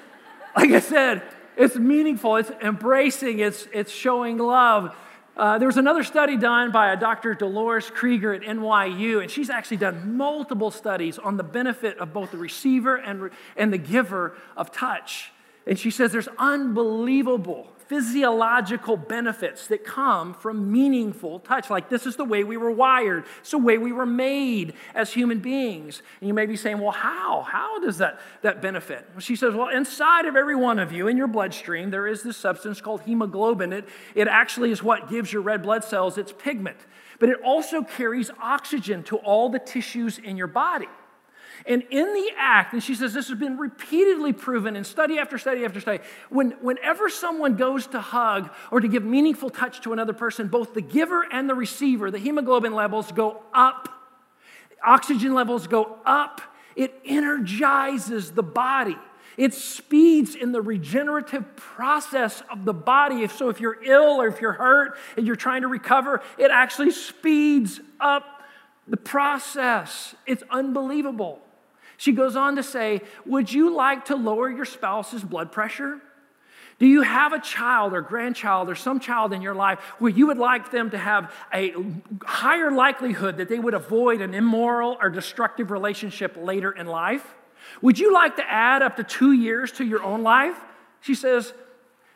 like 0.57 0.71
I 0.71 0.79
said, 0.79 1.21
it's 1.55 1.75
meaningful, 1.75 2.37
it's 2.37 2.49
embracing, 2.61 3.37
it's, 3.37 3.67
it's 3.71 3.91
showing 3.91 4.39
love. 4.39 4.95
Uh, 5.35 5.57
there 5.57 5.67
was 5.67 5.77
another 5.77 6.03
study 6.03 6.37
done 6.37 6.71
by 6.71 6.93
a 6.93 6.97
Dr. 6.97 7.33
Dolores 7.33 7.89
Krieger 7.89 8.33
at 8.33 8.41
NYU, 8.41 9.19
and 9.21 9.31
she's 9.31 9.49
actually 9.49 9.77
done 9.77 10.15
multiple 10.15 10.69
studies 10.69 11.17
on 11.17 11.37
the 11.37 11.43
benefit 11.43 11.97
of 11.97 12.13
both 12.13 12.31
the 12.31 12.37
receiver 12.37 12.95
and, 12.97 13.31
and 13.57 13.73
the 13.73 13.79
giver 13.79 14.37
of 14.55 14.71
touch. 14.71 15.31
And 15.65 15.79
she 15.79 15.89
says 15.89 16.11
there's 16.11 16.27
unbelievable 16.37 17.67
physiological 17.93 18.97
benefits 18.97 19.67
that 19.67 19.85
come 19.85 20.33
from 20.33 20.71
meaningful 20.71 21.39
touch. 21.39 21.69
Like, 21.69 21.89
this 21.89 22.07
is 22.07 22.15
the 22.15 22.25
way 22.25 22.43
we 22.43 22.57
were 22.57 22.71
wired, 22.71 23.23
it's 23.41 23.51
the 23.51 23.59
way 23.59 23.77
we 23.77 23.91
were 23.91 24.07
made 24.07 24.73
as 24.95 25.13
human 25.13 25.37
beings. 25.37 26.01
And 26.19 26.27
you 26.27 26.33
may 26.33 26.47
be 26.47 26.55
saying, 26.55 26.79
well, 26.79 26.91
how? 26.91 27.43
How 27.43 27.79
does 27.79 27.99
that, 27.99 28.19
that 28.41 28.63
benefit? 28.63 29.07
She 29.19 29.35
says, 29.35 29.53
well, 29.53 29.67
inside 29.67 30.25
of 30.25 30.35
every 30.35 30.55
one 30.55 30.79
of 30.79 30.91
you, 30.91 31.07
in 31.07 31.17
your 31.17 31.27
bloodstream, 31.27 31.91
there 31.91 32.07
is 32.07 32.23
this 32.23 32.35
substance 32.35 32.81
called 32.81 33.01
hemoglobin. 33.01 33.71
It, 33.71 33.87
it 34.15 34.27
actually 34.27 34.71
is 34.71 34.81
what 34.81 35.07
gives 35.07 35.31
your 35.31 35.43
red 35.43 35.61
blood 35.61 35.83
cells 35.83 36.17
its 36.17 36.33
pigment, 36.33 36.77
but 37.19 37.29
it 37.29 37.37
also 37.45 37.83
carries 37.83 38.31
oxygen 38.41 39.03
to 39.03 39.17
all 39.17 39.49
the 39.49 39.59
tissues 39.59 40.17
in 40.17 40.35
your 40.35 40.47
body. 40.47 40.89
And 41.65 41.83
in 41.89 42.13
the 42.13 42.31
act, 42.37 42.73
and 42.73 42.83
she 42.83 42.93
says 42.93 43.13
this 43.13 43.29
has 43.29 43.37
been 43.37 43.57
repeatedly 43.57 44.33
proven 44.33 44.75
in 44.75 44.83
study 44.83 45.17
after 45.17 45.37
study 45.37 45.63
after 45.63 45.79
study, 45.79 45.99
when, 46.29 46.51
whenever 46.61 47.09
someone 47.09 47.55
goes 47.55 47.87
to 47.87 48.01
hug 48.01 48.51
or 48.69 48.81
to 48.81 48.87
give 48.87 49.03
meaningful 49.03 49.49
touch 49.49 49.81
to 49.81 49.93
another 49.93 50.13
person, 50.13 50.47
both 50.47 50.73
the 50.73 50.81
giver 50.81 51.25
and 51.31 51.49
the 51.49 51.55
receiver, 51.55 52.11
the 52.11 52.19
hemoglobin 52.19 52.73
levels 52.73 53.11
go 53.11 53.43
up, 53.53 53.87
oxygen 54.85 55.33
levels 55.33 55.67
go 55.67 55.97
up. 56.05 56.41
It 56.75 56.93
energizes 57.05 58.31
the 58.31 58.43
body. 58.43 58.97
It 59.37 59.53
speeds 59.53 60.35
in 60.35 60.51
the 60.51 60.61
regenerative 60.61 61.55
process 61.55 62.43
of 62.51 62.65
the 62.65 62.73
body. 62.73 63.27
So, 63.27 63.49
if 63.49 63.59
you're 63.59 63.83
ill 63.83 64.21
or 64.21 64.27
if 64.27 64.41
you're 64.41 64.53
hurt 64.53 64.97
and 65.17 65.25
you're 65.25 65.35
trying 65.35 65.61
to 65.61 65.67
recover, 65.67 66.21
it 66.37 66.51
actually 66.51 66.91
speeds 66.91 67.79
up 67.99 68.43
the 68.87 68.97
process. 68.97 70.13
It's 70.27 70.43
unbelievable. 70.51 71.41
She 72.03 72.11
goes 72.11 72.35
on 72.35 72.57
to 72.57 72.63
say, 72.63 72.99
Would 73.25 73.53
you 73.53 73.73
like 73.73 74.03
to 74.05 74.17
lower 74.17 74.49
your 74.49 74.65
spouse's 74.65 75.23
blood 75.23 75.53
pressure? 75.53 76.01
Do 76.77 76.85
you 76.85 77.01
have 77.01 77.31
a 77.31 77.39
child 77.39 77.93
or 77.93 78.01
grandchild 78.01 78.69
or 78.69 78.75
some 78.75 78.99
child 78.99 79.31
in 79.31 79.41
your 79.41 79.55
life 79.55 79.79
where 79.99 80.11
you 80.11 80.27
would 80.27 80.37
like 80.37 80.69
them 80.69 80.89
to 80.89 80.97
have 80.97 81.33
a 81.53 81.73
higher 82.25 82.71
likelihood 82.71 83.37
that 83.37 83.47
they 83.47 83.57
would 83.57 83.73
avoid 83.73 84.19
an 84.19 84.33
immoral 84.33 84.97
or 85.01 85.09
destructive 85.09 85.71
relationship 85.71 86.35
later 86.37 86.73
in 86.73 86.87
life? 86.87 87.35
Would 87.81 87.97
you 87.97 88.11
like 88.11 88.35
to 88.35 88.51
add 88.51 88.81
up 88.81 88.97
to 88.97 89.05
two 89.05 89.31
years 89.31 89.71
to 89.73 89.85
your 89.85 90.03
own 90.03 90.23
life? 90.23 90.57
She 90.99 91.15
says, 91.15 91.53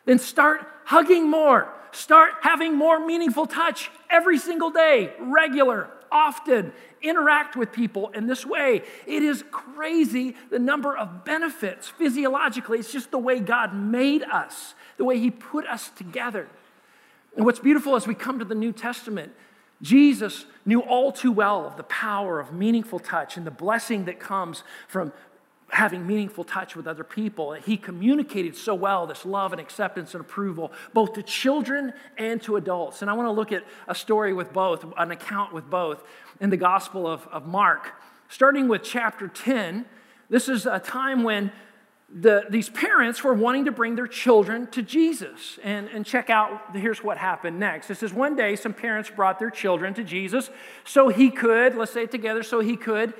then 0.03 0.19
start 0.19 0.67
hugging 0.83 1.29
more. 1.29 1.73
Start 1.93 2.33
having 2.41 2.75
more 2.75 2.99
meaningful 2.99 3.45
touch 3.45 3.89
every 4.09 4.37
single 4.37 4.69
day, 4.69 5.13
regular, 5.17 5.89
often 6.11 6.71
interact 7.01 7.55
with 7.55 7.71
people 7.71 8.09
in 8.09 8.27
this 8.27 8.45
way. 8.45 8.83
It 9.05 9.23
is 9.23 9.43
crazy 9.51 10.35
the 10.49 10.59
number 10.59 10.95
of 10.95 11.25
benefits 11.25 11.87
physiologically. 11.87 12.79
It's 12.79 12.91
just 12.91 13.11
the 13.11 13.17
way 13.17 13.39
God 13.39 13.73
made 13.75 14.23
us, 14.23 14.75
the 14.97 15.05
way 15.05 15.19
He 15.19 15.31
put 15.31 15.65
us 15.65 15.89
together. 15.89 16.47
And 17.35 17.45
what's 17.45 17.59
beautiful 17.59 17.95
as 17.95 18.07
we 18.07 18.15
come 18.15 18.39
to 18.39 18.45
the 18.45 18.55
New 18.55 18.71
Testament, 18.71 19.31
Jesus 19.81 20.45
knew 20.65 20.81
all 20.81 21.11
too 21.11 21.31
well 21.31 21.73
the 21.77 21.83
power 21.83 22.39
of 22.39 22.51
meaningful 22.51 22.99
touch 22.99 23.37
and 23.37 23.45
the 23.45 23.51
blessing 23.51 24.05
that 24.05 24.19
comes 24.19 24.63
from 24.87 25.13
having 25.69 26.07
meaningful 26.07 26.43
touch 26.43 26.75
with 26.75 26.87
other 26.87 27.03
people. 27.03 27.53
He 27.53 27.77
communicated 27.77 28.55
so 28.55 28.73
well 28.73 29.05
this 29.05 29.25
love 29.25 29.51
and 29.51 29.59
acceptance 29.59 30.13
and 30.13 30.21
approval, 30.21 30.71
both 30.93 31.13
to 31.13 31.23
children 31.23 31.93
and 32.17 32.41
to 32.43 32.55
adults. 32.55 33.01
And 33.01 33.11
I 33.11 33.13
want 33.13 33.27
to 33.27 33.31
look 33.31 33.51
at 33.51 33.63
a 33.87 33.95
story 33.95 34.33
with 34.33 34.53
both, 34.53 34.85
an 34.97 35.11
account 35.11 35.53
with 35.53 35.69
both 35.69 36.03
in 36.39 36.49
the 36.49 36.57
Gospel 36.57 37.05
of, 37.05 37.27
of 37.27 37.45
Mark. 37.45 37.91
Starting 38.29 38.67
with 38.67 38.83
chapter 38.83 39.27
10, 39.27 39.85
this 40.29 40.47
is 40.47 40.65
a 40.65 40.79
time 40.79 41.23
when 41.23 41.51
the, 42.09 42.45
these 42.49 42.69
parents 42.69 43.21
were 43.21 43.33
wanting 43.33 43.65
to 43.65 43.71
bring 43.71 43.95
their 43.95 44.07
children 44.07 44.67
to 44.67 44.81
Jesus. 44.81 45.59
And, 45.63 45.89
and 45.89 46.05
check 46.05 46.29
out, 46.29 46.75
here's 46.75 47.03
what 47.03 47.17
happened 47.17 47.59
next. 47.59 47.87
This 47.87 48.01
is 48.01 48.13
One 48.13 48.37
day, 48.37 48.55
some 48.55 48.73
parents 48.73 49.09
brought 49.09 49.39
their 49.39 49.49
children 49.49 49.93
to 49.95 50.03
Jesus 50.03 50.49
so 50.85 51.09
he 51.09 51.29
could, 51.29 51.75
let's 51.75 51.91
say 51.91 52.03
it 52.03 52.11
together, 52.11 52.43
so 52.43 52.61
he 52.61 52.77
could 52.77 53.13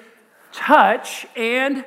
touch 0.53 1.27
and 1.35 1.83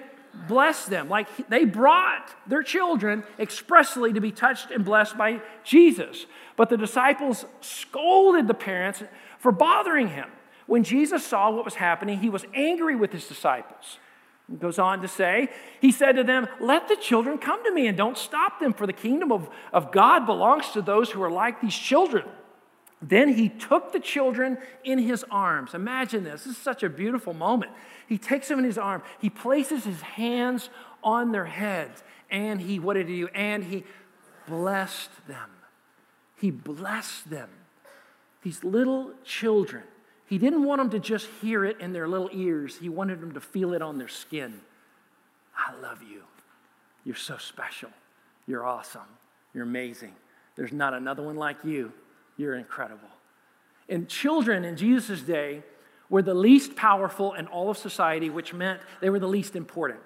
bless 0.49 0.87
them. 0.87 1.09
Like 1.09 1.49
they 1.49 1.65
brought 1.65 2.31
their 2.47 2.63
children 2.63 3.25
expressly 3.39 4.13
to 4.13 4.21
be 4.21 4.33
touched 4.33 4.71
and 4.71 4.85
blessed 4.85 5.17
by 5.17 5.41
Jesus. 5.65 6.27
But 6.57 6.71
the 6.71 6.77
disciples 6.77 7.45
scolded 7.61 8.49
the 8.49 8.55
parents 8.55 9.03
for 9.39 9.53
bothering 9.53 10.09
him. 10.09 10.29
When 10.67 10.85
Jesus 10.85 11.27
saw 11.27 11.51
what 11.51 11.65
was 11.65 11.75
happening, 11.75 12.21
he 12.21 12.29
was 12.29 12.45
angry 12.55 12.95
with 12.95 13.13
his 13.13 13.27
disciples. 13.27 13.99
He 14.51 14.57
goes 14.57 14.79
on 14.79 15.01
to 15.03 15.09
say, 15.09 15.49
He 15.81 15.93
said 15.93 16.13
to 16.13 16.25
them, 16.25 16.49
Let 16.61 16.89
the 16.89 16.97
children 16.97 17.39
come 17.39 17.65
to 17.65 17.73
me 17.73 17.87
and 17.87 17.97
don't 17.97 18.19
stop 18.19 18.61
them, 18.61 18.73
for 18.73 18.87
the 18.87 18.93
kingdom 18.93 19.33
of, 19.33 19.49
of 19.73 19.93
God 19.93 20.27
belongs 20.27 20.71
to 20.71 20.83
those 20.83 21.11
who 21.11 21.23
are 21.23 21.31
like 21.31 21.61
these 21.61 21.75
children. 21.75 22.27
Then 23.03 23.33
he 23.35 23.49
took 23.49 23.93
the 23.93 24.01
children 24.01 24.59
in 24.85 24.99
his 24.99 25.25
arms. 25.31 25.75
Imagine 25.75 26.25
this. 26.25 26.45
This 26.45 26.57
is 26.57 26.63
such 26.63 26.83
a 26.83 26.91
beautiful 26.91 27.33
moment. 27.33 27.73
He 28.09 28.19
takes 28.19 28.49
them 28.49 28.59
in 28.59 28.65
his 28.65 28.77
arm. 28.77 29.03
He 29.21 29.31
places 29.31 29.85
his 29.85 30.01
hands 30.03 30.69
on 31.03 31.33
their 31.33 31.47
heads. 31.47 32.03
And 32.31 32.61
he, 32.61 32.79
what 32.79 32.95
did 32.95 33.09
he 33.09 33.21
do? 33.21 33.29
And 33.29 33.65
he 33.65 33.85
blessed 34.47 35.11
them. 35.27 35.51
He 36.37 36.51
blessed 36.51 37.31
them. 37.31 37.49
These 38.43 38.65
little 38.65 39.13
children. 39.25 39.85
He 40.27 40.39
didn't 40.39 40.65
want 40.65 40.81
them 40.81 40.91
to 40.91 40.99
just 40.99 41.27
hear 41.41 41.65
it 41.65 41.81
in 41.81 41.93
their 41.93 42.07
little 42.07 42.31
ears, 42.33 42.77
he 42.77 42.89
wanted 42.89 43.21
them 43.21 43.33
to 43.33 43.41
feel 43.41 43.73
it 43.73 43.83
on 43.83 43.99
their 43.99 44.09
skin. 44.09 44.61
I 45.57 45.75
love 45.81 46.03
you. 46.03 46.23
You're 47.05 47.17
so 47.17 47.37
special. 47.37 47.91
You're 48.47 48.65
awesome. 48.65 49.03
You're 49.53 49.65
amazing. 49.65 50.15
There's 50.57 50.73
not 50.73 50.95
another 50.95 51.23
one 51.23 51.37
like 51.37 51.65
you. 51.65 51.93
You're 52.41 52.55
incredible. 52.55 53.11
And 53.87 54.09
children 54.09 54.65
in 54.65 54.75
Jesus' 54.75 55.21
day 55.21 55.63
were 56.09 56.23
the 56.23 56.33
least 56.33 56.75
powerful 56.75 57.35
in 57.35 57.47
all 57.47 57.69
of 57.69 57.77
society, 57.77 58.31
which 58.31 58.55
meant 58.55 58.81
they 59.03 59.11
were 59.11 59.19
the 59.19 59.29
least 59.29 59.57
important. 59.57 60.01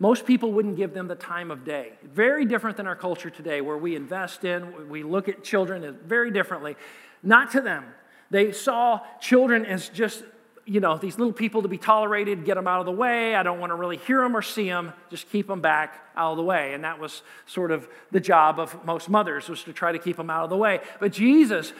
Most 0.00 0.26
people 0.26 0.50
wouldn't 0.50 0.76
give 0.76 0.94
them 0.94 1.06
the 1.06 1.14
time 1.14 1.52
of 1.52 1.64
day. 1.64 1.92
Very 2.02 2.44
different 2.44 2.76
than 2.76 2.88
our 2.88 2.96
culture 2.96 3.30
today, 3.30 3.60
where 3.60 3.78
we 3.78 3.94
invest 3.94 4.44
in, 4.44 4.88
we 4.88 5.04
look 5.04 5.28
at 5.28 5.44
children 5.44 5.96
very 6.04 6.32
differently. 6.32 6.74
Not 7.22 7.52
to 7.52 7.60
them. 7.60 7.84
They 8.32 8.50
saw 8.50 9.02
children 9.20 9.64
as 9.64 9.88
just, 9.88 10.24
you 10.66 10.80
know, 10.80 10.98
these 10.98 11.16
little 11.16 11.32
people 11.32 11.62
to 11.62 11.68
be 11.68 11.78
tolerated, 11.78 12.44
get 12.44 12.56
them 12.56 12.66
out 12.66 12.80
of 12.80 12.86
the 12.86 12.92
way. 12.92 13.34
I 13.34 13.42
don't 13.44 13.60
want 13.60 13.70
to 13.70 13.76
really 13.76 13.96
hear 13.96 14.20
them 14.20 14.36
or 14.36 14.42
see 14.42 14.68
them, 14.68 14.92
just 15.10 15.30
keep 15.30 15.46
them 15.46 15.60
back 15.60 16.00
out 16.16 16.32
of 16.32 16.36
the 16.36 16.42
way. 16.42 16.74
And 16.74 16.84
that 16.84 16.98
was 16.98 17.22
sort 17.46 17.70
of 17.70 17.88
the 18.10 18.20
job 18.20 18.58
of 18.58 18.84
most 18.84 19.08
mothers, 19.08 19.48
was 19.48 19.62
to 19.64 19.72
try 19.72 19.92
to 19.92 19.98
keep 19.98 20.16
them 20.16 20.28
out 20.28 20.44
of 20.44 20.50
the 20.50 20.56
way. 20.56 20.80
But 20.98 21.12
Jesus 21.12 21.72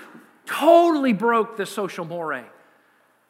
totally 0.46 1.12
broke 1.12 1.56
the 1.56 1.66
social 1.66 2.04
mores 2.04 2.46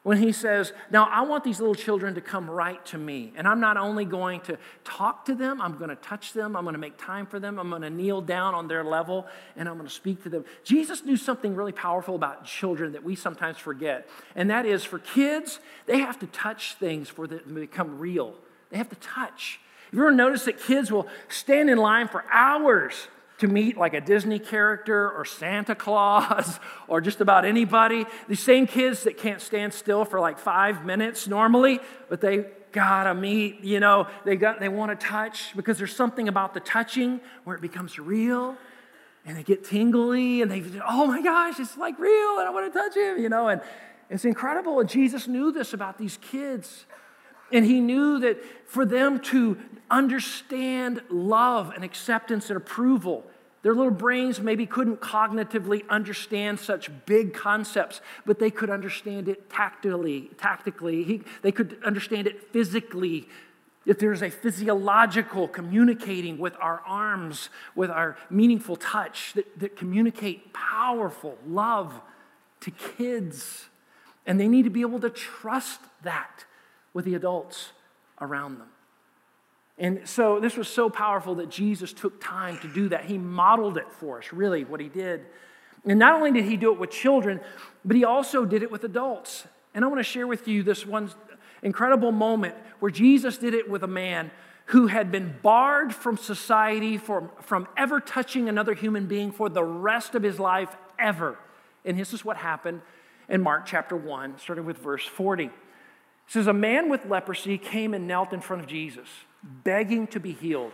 when 0.07 0.19
he 0.19 0.31
says, 0.31 0.71
Now 0.89 1.09
I 1.11 1.23
want 1.23 1.43
these 1.43 1.59
little 1.59 1.75
children 1.75 2.15
to 2.15 2.21
come 2.21 2.49
right 2.49 2.83
to 2.85 2.97
me. 2.97 3.33
And 3.35 3.45
I'm 3.45 3.59
not 3.59 3.75
only 3.75 4.05
going 4.05 4.39
to 4.41 4.57
talk 4.85 5.25
to 5.25 5.35
them, 5.35 5.59
I'm 5.59 5.77
going 5.77 5.89
to 5.89 5.97
touch 5.97 6.31
them, 6.31 6.55
I'm 6.55 6.63
going 6.63 6.75
to 6.75 6.79
make 6.79 6.97
time 6.97 7.25
for 7.25 7.41
them, 7.41 7.59
I'm 7.59 7.69
going 7.69 7.81
to 7.81 7.89
kneel 7.89 8.21
down 8.21 8.55
on 8.55 8.69
their 8.69 8.85
level, 8.85 9.27
and 9.57 9.67
I'm 9.67 9.75
going 9.75 9.89
to 9.89 9.93
speak 9.93 10.23
to 10.23 10.29
them. 10.29 10.45
Jesus 10.63 11.03
knew 11.03 11.17
something 11.17 11.53
really 11.53 11.73
powerful 11.73 12.15
about 12.15 12.45
children 12.45 12.93
that 12.93 13.03
we 13.03 13.17
sometimes 13.17 13.57
forget. 13.57 14.07
And 14.33 14.49
that 14.49 14.65
is 14.65 14.85
for 14.85 14.97
kids, 14.97 15.59
they 15.87 15.99
have 15.99 16.17
to 16.19 16.27
touch 16.27 16.75
things 16.75 17.09
for 17.09 17.27
them 17.27 17.41
to 17.45 17.53
become 17.53 17.99
real. 17.99 18.35
They 18.69 18.77
have 18.77 18.87
to 18.87 18.95
touch. 18.95 19.59
You 19.91 19.99
ever 19.99 20.13
noticed 20.13 20.45
that 20.45 20.57
kids 20.57 20.89
will 20.89 21.07
stand 21.27 21.69
in 21.69 21.77
line 21.77 22.07
for 22.07 22.23
hours 22.31 23.09
to 23.39 23.47
meet 23.47 23.77
like 23.77 23.93
a 23.93 24.01
Disney 24.01 24.39
character 24.39 25.11
or 25.11 25.25
Santa 25.25 25.75
Claus 25.75 26.59
or 26.87 27.01
just 27.01 27.21
about 27.21 27.45
anybody. 27.45 28.05
These 28.27 28.41
same 28.41 28.67
kids 28.67 29.03
that 29.03 29.17
can't 29.17 29.41
stand 29.41 29.73
still 29.73 30.05
for 30.05 30.19
like 30.19 30.39
five 30.39 30.85
minutes 30.85 31.27
normally, 31.27 31.79
but 32.09 32.21
they 32.21 32.45
gotta 32.71 33.13
meet, 33.13 33.63
you 33.63 33.79
know, 33.79 34.07
they 34.25 34.35
got 34.35 34.59
they 34.59 34.69
want 34.69 34.97
to 34.97 35.07
touch 35.07 35.55
because 35.55 35.77
there's 35.77 35.95
something 35.95 36.27
about 36.27 36.53
the 36.53 36.59
touching 36.59 37.21
where 37.43 37.55
it 37.55 37.61
becomes 37.61 37.97
real 37.97 38.55
and 39.25 39.37
they 39.37 39.43
get 39.43 39.63
tingly 39.63 40.41
and 40.41 40.51
they 40.51 40.63
oh 40.87 41.07
my 41.07 41.21
gosh, 41.21 41.59
it's 41.59 41.77
like 41.77 41.97
real 41.99 42.39
and 42.39 42.47
I 42.47 42.49
want 42.49 42.71
to 42.71 42.79
touch 42.79 42.95
him, 42.95 43.21
you 43.21 43.29
know, 43.29 43.47
and 43.47 43.61
it's 44.09 44.25
incredible. 44.25 44.79
And 44.79 44.89
Jesus 44.89 45.27
knew 45.27 45.51
this 45.51 45.73
about 45.73 45.97
these 45.97 46.17
kids. 46.17 46.85
And 47.51 47.65
he 47.65 47.79
knew 47.79 48.19
that 48.19 48.43
for 48.67 48.85
them 48.85 49.19
to 49.21 49.57
understand 49.89 51.01
love 51.09 51.71
and 51.73 51.83
acceptance 51.83 52.49
and 52.49 52.57
approval, 52.57 53.25
their 53.63 53.73
little 53.73 53.91
brains 53.91 54.39
maybe 54.39 54.65
couldn't 54.65 55.01
cognitively 55.01 55.87
understand 55.89 56.59
such 56.59 56.89
big 57.05 57.33
concepts, 57.33 58.01
but 58.25 58.39
they 58.39 58.51
could 58.51 58.69
understand 58.69 59.27
it 59.27 59.49
tactily, 59.49 60.29
tactically. 60.37 61.03
He, 61.03 61.21
they 61.41 61.51
could 61.51 61.77
understand 61.83 62.27
it 62.27 62.51
physically. 62.53 63.27
If 63.85 63.99
there's 63.99 64.21
a 64.21 64.29
physiological 64.29 65.47
communicating 65.47 66.37
with 66.37 66.55
our 66.59 66.81
arms, 66.85 67.49
with 67.75 67.89
our 67.89 68.17
meaningful 68.29 68.75
touch 68.75 69.33
that, 69.33 69.59
that 69.59 69.77
communicate 69.77 70.53
powerful 70.53 71.37
love 71.47 71.99
to 72.61 72.71
kids. 72.71 73.67
And 74.25 74.39
they 74.39 74.47
need 74.47 74.63
to 74.63 74.69
be 74.69 74.81
able 74.81 74.99
to 74.99 75.09
trust 75.09 75.79
that 76.03 76.45
with 76.97 77.05
the 77.05 77.13
adults 77.13 77.73
around 78.19 78.57
them. 78.57 78.69
And 79.77 80.09
so 80.09 80.39
this 80.39 80.57
was 80.57 80.67
so 80.67 80.89
powerful 80.89 81.35
that 81.35 81.47
Jesus 81.47 81.93
took 81.93 82.19
time 82.19 82.57
to 82.57 82.67
do 82.67 82.89
that. 82.89 83.05
He 83.05 83.19
modeled 83.19 83.77
it 83.77 83.85
for 83.91 84.17
us, 84.17 84.33
really, 84.33 84.63
what 84.63 84.79
he 84.79 84.87
did. 84.87 85.23
And 85.85 85.99
not 85.99 86.15
only 86.15 86.31
did 86.31 86.45
he 86.45 86.57
do 86.57 86.73
it 86.73 86.79
with 86.79 86.89
children, 86.89 87.39
but 87.85 87.95
he 87.95 88.03
also 88.03 88.45
did 88.45 88.63
it 88.63 88.71
with 88.71 88.83
adults. 88.83 89.45
And 89.75 89.85
I 89.85 89.87
want 89.87 89.99
to 89.99 90.03
share 90.03 90.25
with 90.25 90.47
you 90.47 90.63
this 90.63 90.87
one 90.87 91.11
incredible 91.61 92.11
moment 92.11 92.55
where 92.79 92.89
Jesus 92.89 93.37
did 93.37 93.53
it 93.53 93.69
with 93.69 93.83
a 93.83 93.87
man 93.87 94.31
who 94.65 94.87
had 94.87 95.11
been 95.11 95.35
barred 95.43 95.93
from 95.93 96.17
society 96.17 96.97
from, 96.97 97.29
from 97.43 97.67
ever 97.77 97.99
touching 97.99 98.49
another 98.49 98.73
human 98.73 99.05
being 99.05 99.31
for 99.31 99.49
the 99.49 99.63
rest 99.63 100.15
of 100.15 100.23
his 100.23 100.39
life, 100.39 100.75
ever. 100.97 101.37
And 101.85 101.99
this 101.99 102.11
is 102.11 102.25
what 102.25 102.37
happened 102.37 102.81
in 103.29 103.43
Mark 103.43 103.67
chapter 103.67 103.95
1, 103.95 104.39
starting 104.39 104.65
with 104.65 104.79
verse 104.79 105.05
40. 105.05 105.51
It 106.27 106.33
says, 106.33 106.47
A 106.47 106.53
man 106.53 106.89
with 106.89 107.05
leprosy 107.05 107.57
came 107.57 107.93
and 107.93 108.07
knelt 108.07 108.33
in 108.33 108.41
front 108.41 108.61
of 108.61 108.67
Jesus, 108.67 109.07
begging 109.43 110.07
to 110.07 110.19
be 110.19 110.33
healed. 110.33 110.73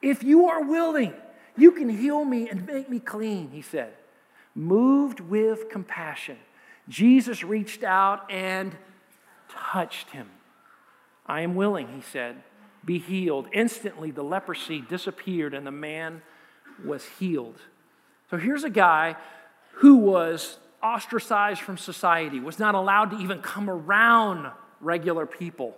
If 0.00 0.24
you 0.24 0.46
are 0.48 0.62
willing, 0.62 1.14
you 1.56 1.72
can 1.72 1.88
heal 1.88 2.24
me 2.24 2.48
and 2.48 2.66
make 2.66 2.90
me 2.90 2.98
clean, 2.98 3.50
he 3.50 3.62
said. 3.62 3.92
Moved 4.54 5.20
with 5.20 5.70
compassion, 5.70 6.36
Jesus 6.88 7.44
reached 7.44 7.84
out 7.84 8.30
and 8.30 8.76
touched 9.48 10.10
him. 10.10 10.28
I 11.26 11.42
am 11.42 11.54
willing, 11.54 11.88
he 11.88 12.02
said. 12.02 12.42
Be 12.84 12.98
healed. 12.98 13.46
Instantly, 13.52 14.10
the 14.10 14.24
leprosy 14.24 14.80
disappeared 14.80 15.54
and 15.54 15.64
the 15.64 15.70
man 15.70 16.22
was 16.84 17.04
healed. 17.04 17.60
So 18.30 18.36
here's 18.36 18.64
a 18.64 18.70
guy 18.70 19.16
who 19.74 19.96
was 19.96 20.58
ostracized 20.82 21.60
from 21.60 21.78
society, 21.78 22.40
was 22.40 22.58
not 22.58 22.74
allowed 22.74 23.12
to 23.12 23.18
even 23.18 23.40
come 23.40 23.70
around 23.70 24.50
regular 24.82 25.24
people 25.24 25.74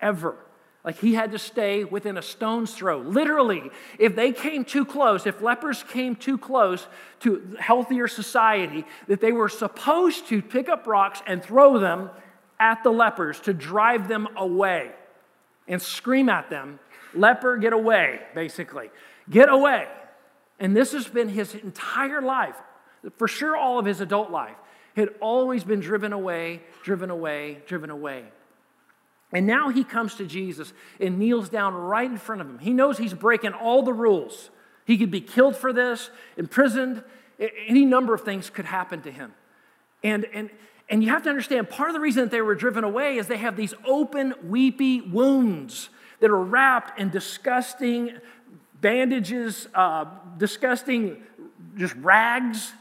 ever. 0.00 0.36
Like 0.84 0.98
he 0.98 1.14
had 1.14 1.32
to 1.32 1.38
stay 1.38 1.84
within 1.84 2.18
a 2.18 2.22
stone's 2.22 2.74
throw. 2.74 2.98
Literally, 2.98 3.70
if 3.98 4.16
they 4.16 4.32
came 4.32 4.64
too 4.64 4.84
close, 4.84 5.26
if 5.26 5.40
lepers 5.40 5.84
came 5.84 6.16
too 6.16 6.36
close 6.36 6.86
to 7.20 7.56
healthier 7.58 8.08
society, 8.08 8.84
that 9.06 9.20
they 9.20 9.32
were 9.32 9.48
supposed 9.48 10.26
to 10.28 10.42
pick 10.42 10.68
up 10.68 10.86
rocks 10.86 11.22
and 11.26 11.42
throw 11.42 11.78
them 11.78 12.10
at 12.58 12.82
the 12.82 12.90
lepers 12.90 13.40
to 13.40 13.54
drive 13.54 14.08
them 14.08 14.28
away 14.36 14.90
and 15.68 15.80
scream 15.80 16.28
at 16.28 16.50
them, 16.50 16.78
Leper, 17.14 17.56
get 17.58 17.72
away, 17.72 18.20
basically. 18.34 18.90
Get 19.30 19.48
away. 19.48 19.86
And 20.58 20.76
this 20.76 20.92
has 20.92 21.06
been 21.06 21.28
his 21.28 21.54
entire 21.54 22.22
life, 22.22 22.56
for 23.16 23.28
sure, 23.28 23.56
all 23.56 23.78
of 23.78 23.84
his 23.84 24.00
adult 24.00 24.30
life, 24.30 24.56
had 24.96 25.10
always 25.20 25.64
been 25.64 25.80
driven 25.80 26.12
away, 26.12 26.62
driven 26.82 27.10
away, 27.10 27.62
driven 27.66 27.90
away. 27.90 28.24
And 29.32 29.46
now 29.46 29.70
he 29.70 29.82
comes 29.82 30.14
to 30.16 30.26
Jesus 30.26 30.72
and 31.00 31.18
kneels 31.18 31.48
down 31.48 31.74
right 31.74 32.10
in 32.10 32.18
front 32.18 32.42
of 32.42 32.48
him. 32.48 32.58
He 32.58 32.72
knows 32.72 32.98
he's 32.98 33.14
breaking 33.14 33.52
all 33.52 33.82
the 33.82 33.92
rules. 33.92 34.50
He 34.84 34.98
could 34.98 35.10
be 35.10 35.20
killed 35.20 35.56
for 35.56 35.72
this, 35.72 36.10
imprisoned, 36.36 37.02
any 37.66 37.84
number 37.84 38.12
of 38.14 38.22
things 38.22 38.50
could 38.50 38.66
happen 38.66 39.00
to 39.02 39.10
him. 39.10 39.32
And, 40.04 40.26
and, 40.32 40.50
and 40.88 41.02
you 41.02 41.10
have 41.10 41.22
to 41.22 41.30
understand 41.30 41.70
part 41.70 41.88
of 41.88 41.94
the 41.94 42.00
reason 42.00 42.24
that 42.24 42.30
they 42.30 42.42
were 42.42 42.54
driven 42.54 42.84
away 42.84 43.16
is 43.16 43.26
they 43.26 43.38
have 43.38 43.56
these 43.56 43.74
open, 43.86 44.34
weepy 44.44 45.00
wounds 45.00 45.88
that 46.20 46.30
are 46.30 46.42
wrapped 46.42 46.98
in 46.98 47.10
disgusting 47.10 48.10
bandages, 48.80 49.68
uh, 49.74 50.04
disgusting 50.36 51.22
just 51.76 51.94
rags 51.96 52.72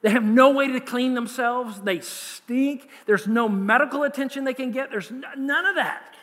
they 0.00 0.10
have 0.10 0.24
no 0.24 0.50
way 0.50 0.68
to 0.68 0.80
clean 0.80 1.14
themselves. 1.14 1.80
They 1.80 2.00
stink. 2.00 2.88
There's 3.06 3.26
no 3.26 3.48
medical 3.48 4.04
attention 4.04 4.44
they 4.44 4.54
can 4.54 4.70
get. 4.70 4.90
There's 4.90 5.10
none 5.10 5.66
of 5.66 5.74
that. 5.74 6.14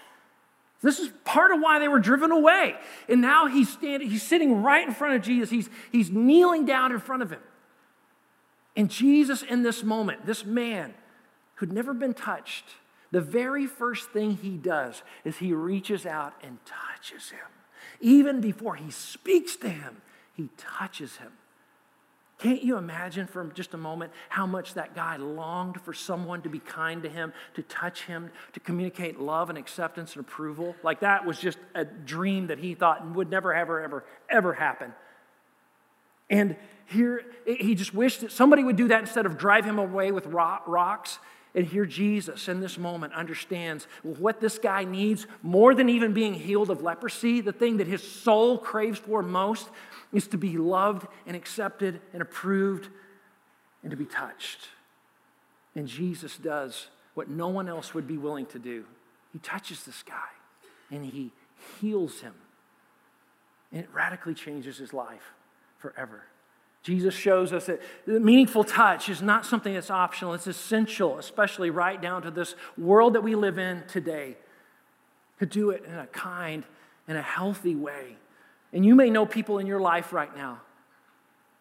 This 0.81 0.99
is 0.99 1.11
part 1.23 1.51
of 1.51 1.59
why 1.61 1.79
they 1.79 1.87
were 1.87 1.99
driven 1.99 2.31
away. 2.31 2.75
And 3.09 3.21
now 3.21 3.47
he's 3.47 3.69
standing, 3.69 4.09
he's 4.09 4.23
sitting 4.23 4.61
right 4.61 4.87
in 4.87 4.93
front 4.93 5.15
of 5.15 5.21
Jesus. 5.23 5.49
He's, 5.49 5.69
he's 5.91 6.11
kneeling 6.11 6.65
down 6.65 6.91
in 6.91 6.99
front 6.99 7.23
of 7.23 7.31
him. 7.31 7.41
And 8.75 8.89
Jesus, 8.89 9.41
in 9.41 9.63
this 9.63 9.83
moment, 9.83 10.25
this 10.25 10.45
man 10.45 10.93
who'd 11.55 11.71
never 11.71 11.93
been 11.93 12.13
touched, 12.13 12.65
the 13.11 13.21
very 13.21 13.65
first 13.65 14.11
thing 14.11 14.37
he 14.37 14.57
does 14.57 15.01
is 15.23 15.37
he 15.37 15.53
reaches 15.53 16.05
out 16.05 16.33
and 16.43 16.59
touches 16.65 17.29
him. 17.29 17.39
Even 17.99 18.41
before 18.41 18.75
he 18.75 18.91
speaks 18.91 19.55
to 19.57 19.69
him, 19.69 20.01
he 20.33 20.49
touches 20.57 21.17
him. 21.17 21.31
Can't 22.37 22.61
you 22.61 22.77
imagine 22.77 23.27
for 23.27 23.45
just 23.53 23.73
a 23.73 23.77
moment 23.77 24.11
how 24.27 24.45
much 24.45 24.73
that 24.73 24.93
guy 24.93 25.15
longed 25.15 25.79
for 25.81 25.93
someone 25.93 26.41
to 26.41 26.49
be 26.49 26.59
kind 26.59 27.01
to 27.03 27.09
him, 27.09 27.31
to 27.53 27.61
touch 27.63 28.03
him, 28.03 28.29
to 28.53 28.59
communicate 28.59 29.19
love 29.19 29.49
and 29.49 29.57
acceptance 29.57 30.15
and 30.15 30.25
approval? 30.25 30.75
Like 30.83 30.99
that 30.99 31.25
was 31.25 31.39
just 31.39 31.57
a 31.73 31.85
dream 31.85 32.47
that 32.47 32.59
he 32.59 32.75
thought 32.75 33.05
would 33.15 33.29
never, 33.29 33.53
ever, 33.53 33.81
ever, 33.81 34.03
ever 34.29 34.53
happen. 34.53 34.93
And 36.29 36.57
here, 36.87 37.23
he 37.45 37.73
just 37.73 37.93
wished 37.93 38.21
that 38.21 38.31
somebody 38.31 38.63
would 38.63 38.75
do 38.75 38.89
that 38.89 38.99
instead 38.99 39.25
of 39.25 39.37
drive 39.37 39.63
him 39.63 39.79
away 39.79 40.11
with 40.11 40.25
rocks. 40.25 41.19
And 41.53 41.65
here, 41.65 41.85
Jesus 41.85 42.49
in 42.49 42.59
this 42.59 42.77
moment 42.77 43.13
understands 43.13 43.87
what 44.03 44.41
this 44.41 44.59
guy 44.59 44.83
needs 44.83 45.25
more 45.41 45.73
than 45.73 45.87
even 45.87 46.13
being 46.13 46.33
healed 46.33 46.69
of 46.69 46.81
leprosy, 46.81 47.39
the 47.39 47.53
thing 47.53 47.77
that 47.77 47.87
his 47.87 48.03
soul 48.03 48.57
craves 48.57 48.99
for 48.99 49.23
most 49.23 49.69
is 50.15 50.27
to 50.29 50.37
be 50.37 50.57
loved 50.57 51.07
and 51.27 51.35
accepted 51.35 51.99
and 52.13 52.21
approved 52.21 52.87
and 53.83 53.91
to 53.91 53.97
be 53.97 54.05
touched. 54.05 54.69
And 55.75 55.87
Jesus 55.87 56.37
does 56.37 56.87
what 57.15 57.29
no 57.29 57.49
one 57.49 57.67
else 57.67 57.93
would 57.93 58.07
be 58.07 58.17
willing 58.17 58.45
to 58.47 58.59
do. 58.59 58.85
He 59.33 59.39
touches 59.39 59.83
this 59.83 60.03
guy 60.03 60.29
and 60.89 61.05
he 61.05 61.33
heals 61.79 62.21
him. 62.21 62.33
And 63.71 63.83
it 63.83 63.89
radically 63.93 64.33
changes 64.33 64.77
his 64.77 64.93
life 64.93 65.33
forever. 65.77 66.23
Jesus 66.81 67.13
shows 67.13 67.51
us 67.51 67.65
that 67.65 67.81
meaningful 68.07 68.63
touch 68.63 69.09
is 69.09 69.21
not 69.21 69.45
something 69.45 69.73
that's 69.73 69.89
optional, 69.89 70.33
it's 70.33 70.47
essential, 70.47 71.17
especially 71.17 71.71
right 71.71 72.01
down 72.01 72.21
to 72.21 72.31
this 72.31 72.55
world 72.77 73.15
that 73.15 73.21
we 73.21 73.35
live 73.35 73.57
in 73.57 73.83
today. 73.87 74.37
To 75.39 75.45
do 75.45 75.71
it 75.71 75.83
in 75.83 75.95
a 75.95 76.07
kind 76.07 76.63
and 77.09 77.17
a 77.17 77.21
healthy 77.21 77.75
way. 77.75 78.15
And 78.75 78.85
you 78.85 78.93
may 78.93 79.09
know 79.09 79.25
people 79.25 79.57
in 79.57 79.67
your 79.67 79.79
life 79.79 80.11
right 80.11 80.35
now 80.35 80.59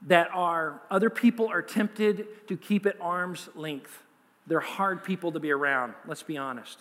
that 0.09 0.29
are, 0.35 0.83
other 0.90 1.09
people 1.09 1.48
are 1.48 1.62
tempted 1.62 2.48
to 2.48 2.57
keep 2.57 2.87
at 2.87 3.00
arm's 3.00 3.48
length. 3.55 4.03
They're 4.48 4.59
hard 4.59 5.05
people 5.05 5.31
to 5.33 5.40
be 5.40 5.53
around, 5.53 5.94
let's 6.09 6.24
be 6.24 6.37
honest. 6.37 6.81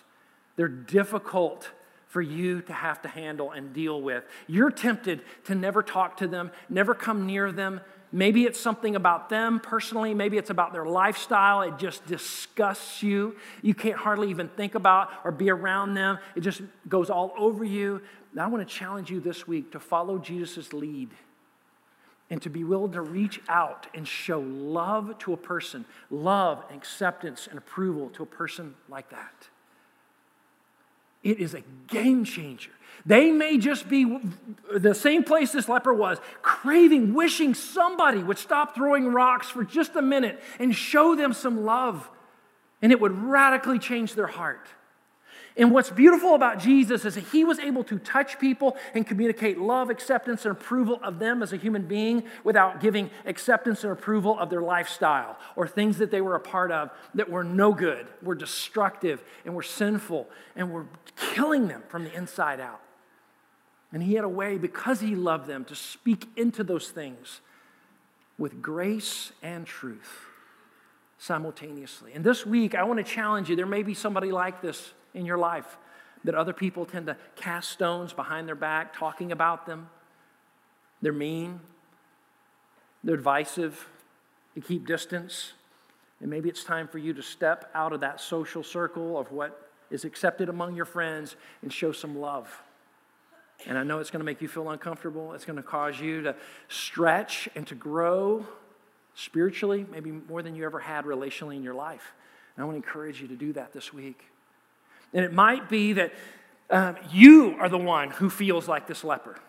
They're 0.56 0.68
difficult 0.68 1.70
for 2.08 2.22
you 2.22 2.62
to 2.64 2.74
have 2.74 3.02
to 3.04 3.08
handle 3.08 3.52
and 3.52 3.74
deal 3.74 4.02
with. 4.02 4.24
You're 4.48 4.72
tempted 4.72 5.22
to 5.46 5.56
never 5.56 5.84
talk 5.84 6.18
to 6.18 6.28
them, 6.28 6.52
never 6.68 6.96
come 6.96 7.28
near 7.28 7.52
them. 7.52 7.80
Maybe 8.12 8.44
it's 8.46 8.60
something 8.60 8.96
about 8.96 9.30
them 9.30 9.60
personally, 9.60 10.16
maybe 10.16 10.38
it's 10.38 10.50
about 10.50 10.74
their 10.74 10.86
lifestyle. 10.86 11.62
It 11.62 11.78
just 11.78 12.06
disgusts 12.08 13.02
you. 13.02 13.36
You 13.62 13.74
can't 13.74 13.98
hardly 13.98 14.30
even 14.32 14.50
think 14.50 14.76
about 14.76 15.10
or 15.24 15.32
be 15.32 15.52
around 15.52 15.94
them, 15.94 16.18
it 16.36 16.42
just 16.42 16.62
goes 16.88 17.12
all 17.12 17.34
over 17.38 17.64
you. 17.64 18.02
Now, 18.36 18.46
I 18.46 18.48
want 18.48 18.68
to 18.68 18.74
challenge 18.74 19.12
you 19.12 19.20
this 19.20 19.48
week 19.48 19.72
to 19.72 19.80
follow 19.80 20.18
Jesus' 20.18 20.74
lead 20.74 21.10
and 22.30 22.42
to 22.42 22.50
be 22.50 22.64
willing 22.64 22.94
to 22.94 23.02
reach 23.02 23.40
out 23.48 23.86
and 23.94 24.08
show 24.08 24.40
love 24.40 25.18
to 25.20 25.34
a 25.34 25.38
person, 25.38 25.86
love, 26.10 26.64
and 26.70 26.78
acceptance, 26.78 27.48
and 27.48 27.58
approval 27.58 28.10
to 28.10 28.24
a 28.24 28.26
person 28.26 28.74
like 28.90 29.10
that. 29.12 29.50
It 31.22 31.40
is 31.40 31.54
a 31.54 31.62
game 31.88 32.26
changer. 32.26 32.72
They 33.06 33.32
may 33.32 33.58
just 33.58 33.88
be 33.88 34.20
the 34.74 34.96
same 34.96 35.24
place 35.24 35.52
this 35.52 35.70
leper 35.70 35.94
was, 35.94 36.18
craving, 36.42 37.14
wishing 37.14 37.54
somebody 37.54 38.24
would 38.24 38.38
stop 38.38 38.76
throwing 38.76 39.08
rocks 39.08 39.50
for 39.50 39.64
just 39.64 39.96
a 39.96 40.02
minute 40.02 40.42
and 40.60 40.76
show 40.76 41.16
them 41.16 41.34
some 41.34 41.64
love, 41.66 42.10
and 42.82 42.92
it 42.92 43.00
would 43.00 43.12
radically 43.12 43.80
change 43.80 44.16
their 44.16 44.28
heart. 44.28 44.68
And 45.56 45.72
what's 45.72 45.92
beautiful 45.92 46.34
about 46.34 46.58
Jesus 46.58 47.06
is 47.06 47.14
that 47.14 47.26
he 47.26 47.44
was 47.44 47.60
able 47.60 47.84
to 47.84 48.00
touch 48.00 48.40
people 48.40 48.76
and 48.96 49.06
communicate 49.06 49.60
love, 49.60 49.92
acceptance, 49.92 50.46
and 50.46 50.52
approval 50.52 51.00
of 51.04 51.20
them 51.20 51.44
as 51.44 51.54
a 51.54 51.58
human 51.58 51.84
being 51.84 52.24
without 52.44 52.82
giving 52.82 53.12
acceptance 53.26 53.84
and 53.84 53.94
approval 53.94 54.38
of 54.40 54.50
their 54.50 54.64
lifestyle 54.64 55.38
or 55.56 55.68
things 55.68 56.00
that 56.00 56.10
they 56.10 56.22
were 56.22 56.36
a 56.36 56.40
part 56.40 56.72
of 56.72 56.90
that 57.14 57.30
were 57.30 57.44
no 57.44 57.72
good, 57.72 58.08
were 58.24 58.34
destructive, 58.34 59.24
and 59.46 59.54
were 59.54 59.62
sinful, 59.62 60.28
and 60.56 60.72
were 60.72 60.88
killing 61.16 61.68
them 61.68 61.84
from 61.88 62.04
the 62.04 62.14
inside 62.14 62.60
out. 62.60 62.82
And 63.92 64.02
he 64.02 64.16
had 64.16 64.24
a 64.24 64.30
way, 64.30 64.58
because 64.58 65.02
he 65.02 65.16
loved 65.16 65.46
them, 65.46 65.66
to 65.66 65.76
speak 65.76 66.28
into 66.36 66.64
those 66.64 66.90
things 66.90 67.42
with 68.40 68.60
grace 68.60 69.32
and 69.44 69.68
truth 69.68 70.26
simultaneously. 71.20 72.12
And 72.14 72.24
this 72.24 72.44
week, 72.44 72.74
I 72.74 72.84
want 72.86 72.98
to 72.98 73.04
challenge 73.04 73.52
you. 73.52 73.56
There 73.56 73.68
may 73.68 73.84
be 73.84 73.94
somebody 73.94 74.32
like 74.32 74.64
this 74.64 74.94
in 75.14 75.26
your 75.26 75.38
life 75.38 75.78
that 76.24 76.36
other 76.36 76.54
people 76.54 76.86
tend 76.86 77.08
to 77.08 77.18
cast 77.36 77.70
stones 77.70 78.14
behind 78.14 78.48
their 78.48 78.56
back, 78.56 78.98
talking 78.98 79.32
about 79.32 79.66
them. 79.66 79.90
They're 81.02 81.12
mean, 81.12 81.60
they're 83.04 83.18
divisive, 83.18 83.88
they 84.56 84.62
keep 84.62 84.88
distance. 84.88 85.54
And 86.22 86.30
maybe 86.30 86.48
it's 86.48 86.64
time 86.64 86.88
for 86.88 87.00
you 87.00 87.14
to 87.14 87.22
step 87.22 87.70
out 87.74 87.92
of 87.92 88.00
that 88.00 88.22
social 88.22 88.64
circle 88.64 89.20
of 89.20 89.32
what 89.32 89.70
is 89.92 90.06
accepted 90.06 90.48
among 90.48 90.76
your 90.76 90.86
friends 90.86 91.36
and 91.62 91.72
show 91.72 91.92
some 91.92 92.18
love. 92.18 92.62
And 93.66 93.78
I 93.78 93.84
know 93.84 94.00
it's 94.00 94.10
going 94.10 94.22
to 94.22 94.26
make 94.26 94.42
you 94.42 94.48
feel 94.48 94.70
uncomfortable. 94.70 95.34
It's 95.34 95.46
going 95.46 95.58
to 95.58 95.64
cause 95.64 96.00
you 96.00 96.22
to 96.22 96.36
stretch 96.70 97.50
and 97.56 97.68
to 97.68 97.76
grow 97.76 98.46
spiritually, 99.16 99.86
maybe 99.92 100.12
more 100.12 100.42
than 100.42 100.56
you 100.56 100.66
ever 100.66 100.80
had 100.80 101.06
relationally 101.06 101.56
in 101.56 101.64
your 101.64 101.74
life. 101.74 102.14
And 102.56 102.64
I 102.64 102.66
want 102.66 102.82
to 102.82 102.88
encourage 102.88 103.22
you 103.22 103.28
to 103.28 103.36
do 103.36 103.54
that 103.54 103.74
this 103.74 103.94
week. 103.94 104.24
And 105.14 105.24
it 105.24 105.34
might 105.34 105.70
be 105.70 105.94
that 105.94 106.14
um, 106.70 106.96
you 107.12 107.56
are 107.60 107.70
the 107.70 107.78
one 107.78 108.10
who 108.10 108.30
feels 108.30 108.68
like 108.68 108.88
this 108.88 109.04
leper. 109.04 109.40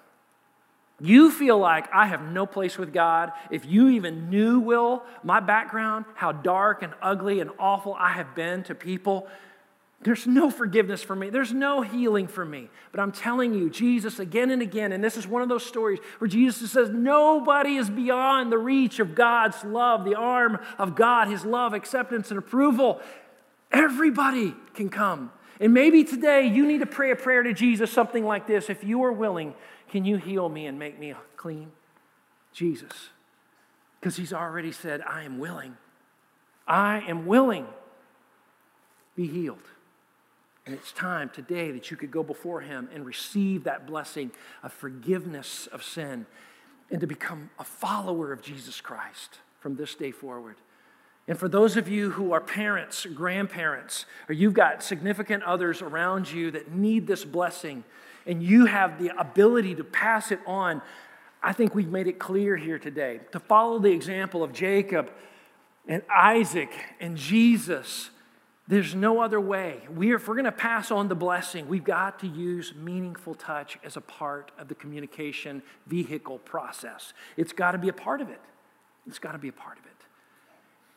You 1.00 1.31
feel 1.31 1.59
like 1.59 1.92
I 1.92 2.07
have 2.07 2.22
no 2.22 2.46
place 2.46 2.79
with 2.79 2.92
God. 2.92 3.33
If 3.50 3.66
you 3.66 3.88
even 3.88 4.31
knew, 4.31 4.61
Will, 4.61 5.03
my 5.24 5.40
background, 5.40 6.05
how 6.14 6.33
dark 6.33 6.83
and 6.83 6.92
ugly 7.03 7.40
and 7.40 7.50
awful 7.59 7.94
I 7.98 8.12
have 8.12 8.35
been 8.35 8.62
to 8.64 8.74
people, 8.74 9.27
there's 10.03 10.27
no 10.27 10.50
forgiveness 10.50 11.03
for 11.03 11.16
me. 11.16 11.31
There's 11.31 11.53
no 11.53 11.81
healing 11.81 12.29
for 12.29 12.44
me. 12.44 12.68
But 12.92 13.00
I'm 13.00 13.11
telling 13.11 13.55
you, 13.55 13.70
Jesus, 13.70 14.18
again 14.18 14.50
and 14.50 14.61
again, 14.61 14.92
and 14.92 15.03
this 15.03 15.16
is 15.16 15.27
one 15.27 15.42
of 15.42 15.48
those 15.48 15.64
stories 15.64 15.98
where 16.18 16.29
Jesus 16.29 16.70
says, 16.70 16.90
Nobody 16.90 17.77
is 17.77 17.88
beyond 17.88 18.53
the 18.53 18.59
reach 18.59 19.00
of 19.00 19.14
God's 19.14 19.64
love, 19.64 20.05
the 20.05 20.14
arm 20.14 20.59
of 20.79 20.94
God, 20.94 21.29
His 21.29 21.44
love, 21.44 21.72
acceptance, 21.72 22.31
and 22.31 22.38
approval. 22.38 23.00
Everybody 23.72 24.55
can 24.74 24.90
come 24.90 25.33
and 25.60 25.72
maybe 25.72 26.04
today 26.04 26.46
you 26.46 26.66
need 26.66 26.80
to 26.80 26.86
pray 26.86 27.10
a 27.10 27.16
prayer 27.16 27.42
to 27.42 27.52
Jesus, 27.52 27.90
something 27.90 28.24
like 28.24 28.46
this 28.46 28.68
If 28.68 28.84
you 28.84 29.04
are 29.04 29.12
willing, 29.12 29.54
can 29.88 30.04
you 30.04 30.16
heal 30.16 30.48
me 30.48 30.66
and 30.66 30.78
make 30.78 30.98
me 30.98 31.14
clean? 31.36 31.72
Jesus. 32.52 33.10
Because 34.00 34.16
he's 34.16 34.32
already 34.32 34.72
said, 34.72 35.02
I 35.02 35.22
am 35.24 35.38
willing. 35.38 35.76
I 36.66 37.00
am 37.08 37.26
willing. 37.26 37.66
Be 39.16 39.26
healed. 39.26 39.58
And 40.66 40.74
it's 40.74 40.92
time 40.92 41.30
today 41.30 41.70
that 41.72 41.90
you 41.90 41.96
could 41.96 42.10
go 42.10 42.22
before 42.22 42.62
him 42.62 42.88
and 42.94 43.04
receive 43.04 43.64
that 43.64 43.86
blessing 43.86 44.30
of 44.62 44.72
forgiveness 44.72 45.66
of 45.68 45.82
sin 45.82 46.26
and 46.90 47.00
to 47.00 47.06
become 47.06 47.50
a 47.58 47.64
follower 47.64 48.32
of 48.32 48.40
Jesus 48.40 48.80
Christ 48.80 49.38
from 49.60 49.76
this 49.76 49.94
day 49.94 50.10
forward. 50.10 50.56
And 51.26 51.38
for 51.38 51.48
those 51.48 51.76
of 51.76 51.88
you 51.88 52.10
who 52.10 52.32
are 52.32 52.40
parents, 52.40 53.06
grandparents, 53.06 54.04
or 54.28 54.34
you've 54.34 54.52
got 54.52 54.82
significant 54.82 55.42
others 55.44 55.80
around 55.80 56.30
you 56.30 56.50
that 56.50 56.72
need 56.72 57.06
this 57.06 57.24
blessing, 57.24 57.82
and 58.26 58.42
you 58.42 58.66
have 58.66 59.02
the 59.02 59.18
ability 59.18 59.74
to 59.76 59.84
pass 59.84 60.30
it 60.30 60.40
on, 60.46 60.82
I 61.42 61.52
think 61.52 61.74
we've 61.74 61.90
made 61.90 62.08
it 62.08 62.18
clear 62.18 62.56
here 62.56 62.78
today 62.78 63.20
to 63.32 63.40
follow 63.40 63.78
the 63.78 63.90
example 63.90 64.42
of 64.42 64.52
Jacob 64.52 65.10
and 65.87 66.02
Isaac 66.14 66.70
and 67.00 67.16
Jesus. 67.16 68.10
There's 68.66 68.94
no 68.94 69.20
other 69.20 69.40
way. 69.40 69.82
We 69.94 70.12
are, 70.12 70.16
if 70.16 70.26
we're 70.26 70.37
going 70.37 70.46
to 70.46 70.52
pass 70.52 70.90
on 70.90 71.08
the 71.08 71.14
blessing, 71.14 71.68
we've 71.68 71.84
got 71.84 72.18
to 72.20 72.26
use 72.26 72.74
meaningful 72.74 73.34
touch 73.34 73.78
as 73.84 73.98
a 73.98 74.00
part 74.00 74.52
of 74.58 74.68
the 74.68 74.74
communication 74.74 75.62
vehicle 75.87 76.38
process. 76.38 77.12
It's 77.37 77.52
got 77.52 77.72
to 77.72 77.78
be 77.78 77.90
a 77.90 77.94
part 77.94 78.22
of 78.22 78.30
it. 78.30 78.40
It's 79.06 79.18
got 79.18 79.32
to 79.32 79.38
be 79.38 79.48
a 79.48 79.52
part 79.52 79.78
of 79.78 79.84
it. 79.84 79.93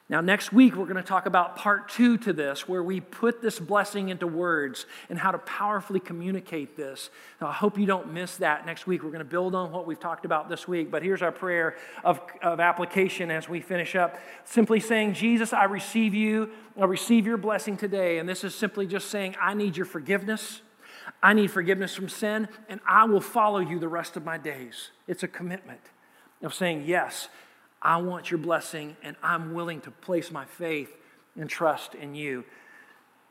Now, 0.10 0.22
next 0.22 0.54
week, 0.54 0.78
we're 0.78 0.86
going 0.86 0.96
to 0.96 1.04
talk 1.04 1.26
about 1.26 1.58
part 1.58 1.90
two 1.90 2.18
to 2.20 2.32
this, 2.32 2.66
where 2.66 2.82
we 2.82 3.02
put 3.02 3.42
this 3.42 3.60
blessing 3.60 4.08
into 4.08 4.26
words 4.26 4.86
and 5.10 5.20
how 5.20 5.32
to 5.32 5.38
powerfully 5.40 6.00
communicate 6.00 6.78
this. 6.78 7.10
I 7.42 7.52
hope 7.52 7.78
you 7.78 7.86
don't 7.86 8.14
miss 8.14 8.38
that 8.38 8.66
next 8.66 8.88
week. 8.88 9.04
We're 9.04 9.10
going 9.10 9.20
to 9.20 9.26
build 9.26 9.54
on 9.54 9.74
what 9.74 9.86
we've 9.86 10.00
talked 10.00 10.24
about 10.24 10.48
this 10.48 10.66
week, 10.66 10.90
but 10.90 11.04
here's 11.04 11.22
our 11.22 11.34
prayer 11.34 11.76
of, 12.06 12.22
of 12.42 12.62
application 12.62 13.30
as 13.30 13.50
we 13.50 13.60
finish 13.60 13.98
up. 13.98 14.18
Simply 14.46 14.80
saying, 14.80 15.14
Jesus, 15.14 15.52
I 15.52 15.66
receive 15.66 16.14
you. 16.14 16.52
I 16.80 16.86
receive 16.86 17.26
your 17.26 17.38
blessing 17.38 17.76
today. 17.76 18.20
And 18.20 18.30
this 18.30 18.46
is 18.46 18.56
simply 18.56 18.88
just 18.88 19.10
saying, 19.10 19.36
I 19.42 19.56
need 19.56 19.76
your 19.76 19.86
forgiveness. 19.86 20.62
I 21.22 21.34
need 21.34 21.52
forgiveness 21.52 21.94
from 21.94 22.10
sin, 22.10 22.48
and 22.70 22.80
I 22.88 23.06
will 23.06 23.22
follow 23.22 23.60
you 23.60 23.80
the 23.80 23.88
rest 23.88 24.18
of 24.18 24.24
my 24.24 24.38
days. 24.38 24.92
It's 25.08 25.24
a 25.24 25.28
commitment 25.28 25.80
of 26.42 26.54
saying, 26.54 26.84
Yes, 26.86 27.30
I 27.82 27.98
want 27.98 28.32
your 28.32 28.40
blessing, 28.40 28.98
and 29.04 29.16
I'm 29.22 29.54
willing 29.54 29.82
to 29.82 29.92
place 29.92 30.32
my 30.32 30.46
faith 30.46 30.92
and 31.36 31.50
trust 31.50 31.96
in 31.96 32.16
you. 32.16 32.44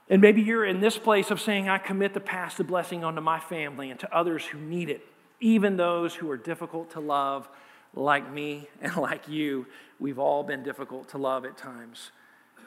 And 0.08 0.22
maybe 0.22 0.40
you're 0.40 0.64
in 0.64 0.80
this 0.80 0.98
place 0.98 1.30
of 1.30 1.40
saying, 1.40 1.68
I 1.68 1.78
commit 1.78 2.14
to 2.14 2.20
pass 2.20 2.56
the 2.56 2.64
blessing 2.64 3.02
onto 3.02 3.20
my 3.20 3.40
family 3.40 3.90
and 3.90 3.98
to 4.00 4.16
others 4.16 4.44
who 4.44 4.58
need 4.58 4.88
it, 4.88 5.04
even 5.40 5.76
those 5.76 6.14
who 6.14 6.30
are 6.30 6.36
difficult 6.36 6.92
to 6.92 7.00
love, 7.00 7.48
like 7.94 8.30
me 8.32 8.68
and 8.80 8.96
like 8.96 9.28
you. 9.28 9.66
We've 9.98 10.18
all 10.18 10.44
been 10.44 10.62
difficult 10.62 11.08
to 11.10 11.18
love 11.18 11.44
at 11.44 11.56
times. 11.56 12.12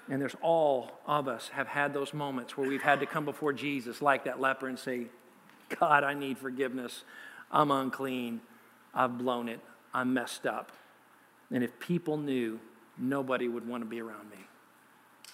And 0.09 0.19
there's 0.19 0.35
all 0.41 0.91
of 1.05 1.27
us 1.27 1.49
have 1.49 1.67
had 1.67 1.93
those 1.93 2.13
moments 2.13 2.57
where 2.57 2.67
we've 2.67 2.81
had 2.81 2.99
to 2.99 3.05
come 3.05 3.25
before 3.25 3.53
Jesus, 3.53 4.01
like 4.01 4.25
that 4.25 4.41
leper, 4.41 4.67
and 4.67 4.77
say, 4.77 5.05
God, 5.79 6.03
I 6.03 6.15
need 6.15 6.39
forgiveness. 6.39 7.03
I'm 7.51 7.69
unclean. 7.69 8.41
I've 8.93 9.19
blown 9.19 9.47
it. 9.47 9.59
I'm 9.93 10.13
messed 10.13 10.47
up. 10.47 10.71
And 11.51 11.63
if 11.63 11.79
people 11.79 12.17
knew, 12.17 12.59
nobody 12.97 13.47
would 13.47 13.67
want 13.67 13.83
to 13.83 13.89
be 13.89 14.01
around 14.01 14.29
me. 14.29 14.37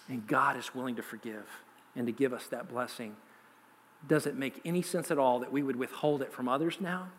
And 0.07 0.25
God 0.27 0.57
is 0.57 0.73
willing 0.73 0.95
to 0.95 1.01
forgive 1.01 1.45
and 1.95 2.05
to 2.07 2.13
give 2.13 2.33
us 2.33 2.47
that 2.47 2.69
blessing. 2.69 3.15
Does 4.07 4.25
it 4.25 4.35
make 4.35 4.61
any 4.63 4.81
sense 4.81 5.09
at 5.11 5.17
all 5.17 5.39
that 5.39 5.51
we 5.51 5.63
would 5.63 5.75
withhold 5.75 6.21
it 6.21 6.31
from 6.31 6.47
others 6.47 6.77
now? 6.79 7.09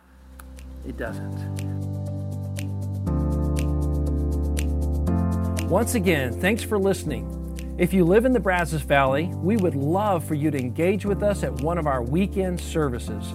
It 0.87 0.97
doesn't. 0.97 1.77
Once 5.69 5.97
again, 5.97 6.41
thanks 6.41 6.63
for 6.63 6.79
listening. 6.79 7.33
If 7.77 7.93
you 7.93 8.05
live 8.05 8.25
in 8.25 8.33
the 8.33 8.41
Brazos 8.41 8.83
Valley, 8.83 9.27
we 9.35 9.57
would 9.57 9.75
love 9.75 10.25
for 10.25 10.35
you 10.35 10.51
to 10.51 10.57
engage 10.57 11.05
with 11.05 11.23
us 11.23 11.43
at 11.43 11.53
one 11.61 11.77
of 11.77 11.87
our 11.87 12.03
weekend 12.03 12.61
services. 12.61 13.35